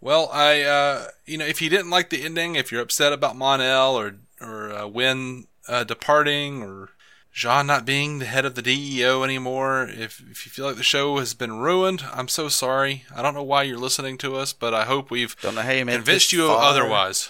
[0.00, 3.36] Well, I uh, you know, if you didn't like the ending, if you're upset about
[3.36, 6.90] Mon-El or or uh, Winn uh, departing or
[7.36, 10.82] J'onn not being the head of the DEO anymore, if if you feel like the
[10.82, 13.04] show has been ruined, I'm so sorry.
[13.14, 15.72] I don't know why you're listening to us, but I hope we've Don't know how
[15.72, 16.62] you convinced you far.
[16.62, 17.28] otherwise.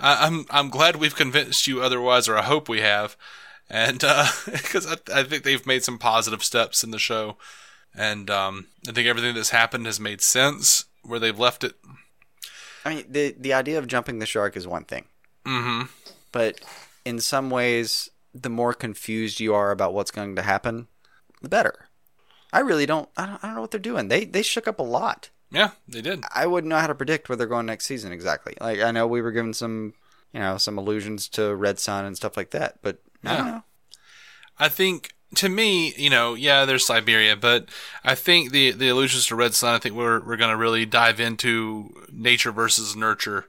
[0.00, 3.16] I, I'm I'm glad we've convinced you otherwise, or I hope we have,
[3.68, 3.98] and
[4.46, 7.36] because I, I think they've made some positive steps in the show,
[7.94, 11.74] and um, I think everything that's happened has made sense where they've left it.
[12.84, 15.04] I mean, the the idea of jumping the shark is one thing,
[15.46, 15.82] Mm-hmm.
[16.32, 16.60] but
[17.04, 20.88] in some ways, the more confused you are about what's going to happen,
[21.42, 21.88] the better.
[22.52, 23.08] I really don't.
[23.16, 24.08] I don't, I don't know what they're doing.
[24.08, 25.30] They they shook up a lot.
[25.52, 26.22] Yeah, they did.
[26.34, 28.56] I wouldn't know how to predict where they're going next season exactly.
[28.60, 29.94] Like I know we were given some,
[30.32, 33.62] you know, some allusions to Red Sun and stuff like that, but I don't know.
[34.58, 37.68] I think to me, you know, yeah, there's Siberia, but
[38.04, 39.74] I think the the allusions to Red Sun.
[39.74, 43.46] I think we're we're going to really dive into nature versus nurture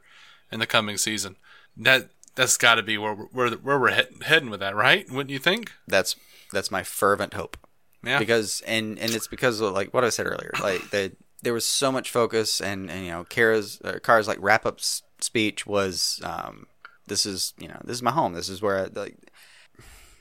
[0.52, 1.38] in the coming season.
[1.78, 2.10] That
[2.42, 5.10] that's got to be where we're, where where we're head, heading with that, right?
[5.10, 5.72] Wouldn't you think?
[5.88, 6.16] That's
[6.52, 7.58] that's my fervent hope.
[8.04, 8.20] Yeah.
[8.20, 10.52] Because and and it's because of like what I said earlier.
[10.62, 11.14] Like the
[11.44, 14.80] there was so much focus and, and you know Kara's uh, Kara's like wrap up
[14.80, 16.68] s- speech was um
[17.08, 18.34] this is you know this is my home.
[18.34, 19.18] This is where I, like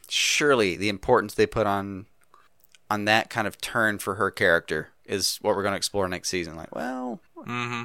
[0.09, 2.07] surely the importance they put on
[2.91, 6.29] on that kind of turn for her character is what we're going to explore next
[6.29, 6.57] season.
[6.57, 7.85] Like, well, Mm-hmm.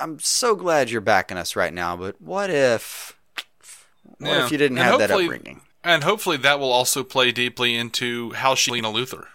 [0.00, 3.17] I'm so glad you're backing us right now, but what if
[4.18, 4.44] what Yeah.
[4.44, 5.62] if you didn't And have that upbringing?
[5.84, 9.26] And hopefully that will also play deeply into how she Lena Luthor.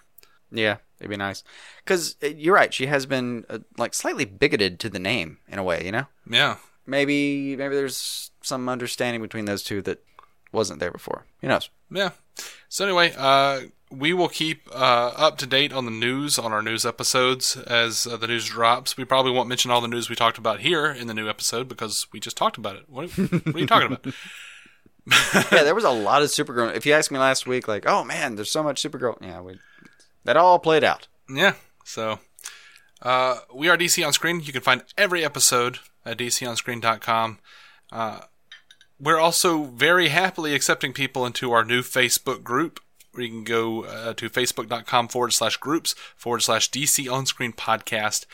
[0.52, 1.44] Yeah, it'd be nice.
[1.84, 5.64] Because you're right, she has been uh, like slightly bigoted to the name in a
[5.64, 5.84] way.
[5.86, 6.58] You know, Yeah.
[6.86, 10.04] maybe maybe there's some understanding between those two that
[10.52, 11.26] wasn't there before.
[11.42, 11.70] Who knows?
[11.90, 12.12] Yeah.
[12.70, 16.62] So anyway, uh, we will keep uh, up to date on the news on our
[16.62, 18.98] news episodes as uh, the news drops.
[18.98, 21.68] We probably won't mention all the news we talked about here in the new episode
[21.68, 22.84] because we just talked about it.
[22.88, 24.14] What, what are you talking about?
[25.52, 26.74] yeah, there was a lot of Supergirl.
[26.76, 29.18] If you asked me last week, like, oh man, there's so much Supergirl.
[29.22, 29.60] Yeah, we,
[30.24, 31.08] that all played out.
[31.30, 31.56] Yeah.
[31.84, 32.20] So
[33.02, 34.40] uh, we are DC on Screen.
[34.40, 37.40] You can find every episode at DCOnScreen.com.
[37.92, 38.20] Uh,
[39.00, 42.80] we're also very happily accepting people into our new Facebook group.
[43.12, 47.54] Where you can go uh, to facebook.com forward slash groups forward slash DC on screen
[47.54, 48.26] podcast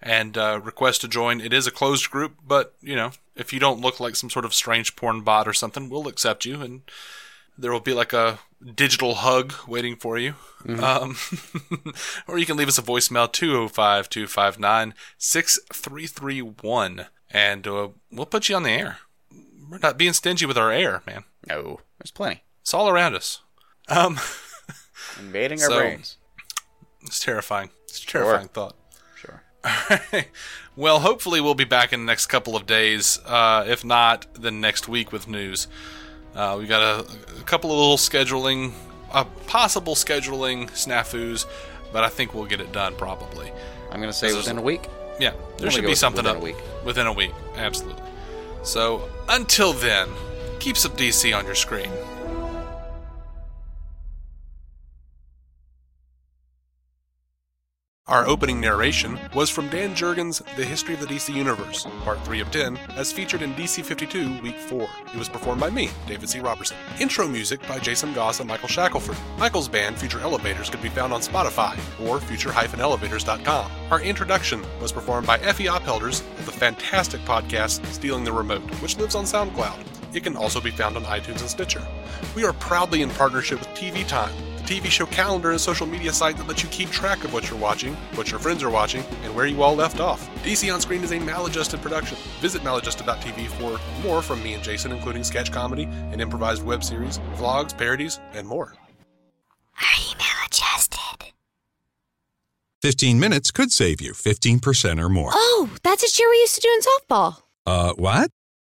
[0.00, 1.40] and uh, request to join.
[1.40, 4.44] It is a closed group, but you know, if you don't look like some sort
[4.44, 6.82] of strange porn bot or something, we'll accept you and
[7.56, 8.38] there will be like a
[8.74, 10.34] digital hug waiting for you.
[10.68, 11.16] Um,
[12.28, 18.56] or you can leave us a voicemail 205 259 6331 and uh, we'll put you
[18.56, 18.98] on the air.
[19.70, 21.24] We're not being stingy with our air, man.
[21.48, 22.42] No, there's plenty.
[22.62, 23.40] It's all around us.
[23.88, 24.18] Um,
[25.18, 26.16] Invading our So- brains.
[27.02, 27.70] it's terrifying.
[27.84, 28.22] It's a Sure.
[28.24, 28.76] terrifying thought.
[29.66, 30.22] Sure.
[30.76, 33.20] well, hopefully we'll be back in the next couple of days.
[33.26, 35.68] Uh, if not, then next week with news.
[36.34, 38.72] Uh, we got a, a couple of little scheduling,
[39.12, 41.46] uh, possible scheduling snafus,
[41.92, 43.50] but I think we'll get it done probably.
[43.90, 44.82] I'm gonna say within a week.
[45.18, 46.56] Yeah, there should be something within up a week.
[46.84, 47.32] within a week.
[47.56, 48.02] Absolutely.
[48.62, 50.08] So until then,
[50.60, 51.90] keep some DC on your screen.
[58.08, 62.40] Our opening narration was from Dan Jurgens' The History of the DC Universe, Part 3
[62.40, 64.88] of 10, as featured in DC 52, Week 4.
[65.12, 66.40] It was performed by me, David C.
[66.40, 66.78] Robertson.
[66.98, 69.18] Intro music by Jason Goss and Michael Shackelford.
[69.36, 73.70] Michael's band, Future Elevators, could be found on Spotify or future-elevators.com.
[73.90, 78.96] Our introduction was performed by Effie Ophelders of the fantastic podcast Stealing the Remote, which
[78.96, 79.84] lives on SoundCloud.
[80.14, 81.86] It can also be found on iTunes and Stitcher.
[82.34, 84.32] We are proudly in partnership with TV Time,
[84.68, 87.58] TV show calendar and social media site that lets you keep track of what you're
[87.58, 90.28] watching, what your friends are watching, and where you all left off.
[90.42, 92.18] DC On Screen is a maladjusted production.
[92.40, 97.18] Visit maladjusted.tv for more from me and Jason, including sketch comedy, an improvised web series,
[97.36, 98.74] vlogs, parodies, and more.
[99.80, 101.32] Are you maladjusted?
[102.82, 105.30] 15 minutes could save you 15% or more.
[105.32, 107.42] Oh, that's a cheer we used to do in softball.
[107.64, 108.30] Uh, what?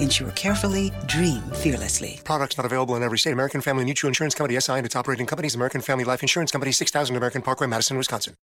[0.00, 2.20] Insure carefully, dream fearlessly.
[2.24, 3.32] Products not available in every state.
[3.32, 6.72] American Family Mutual Insurance Company, SI, and its operating companies, American Family Life Insurance Company,
[6.72, 8.34] 6000 American Parkway, Madison, Wisconsin.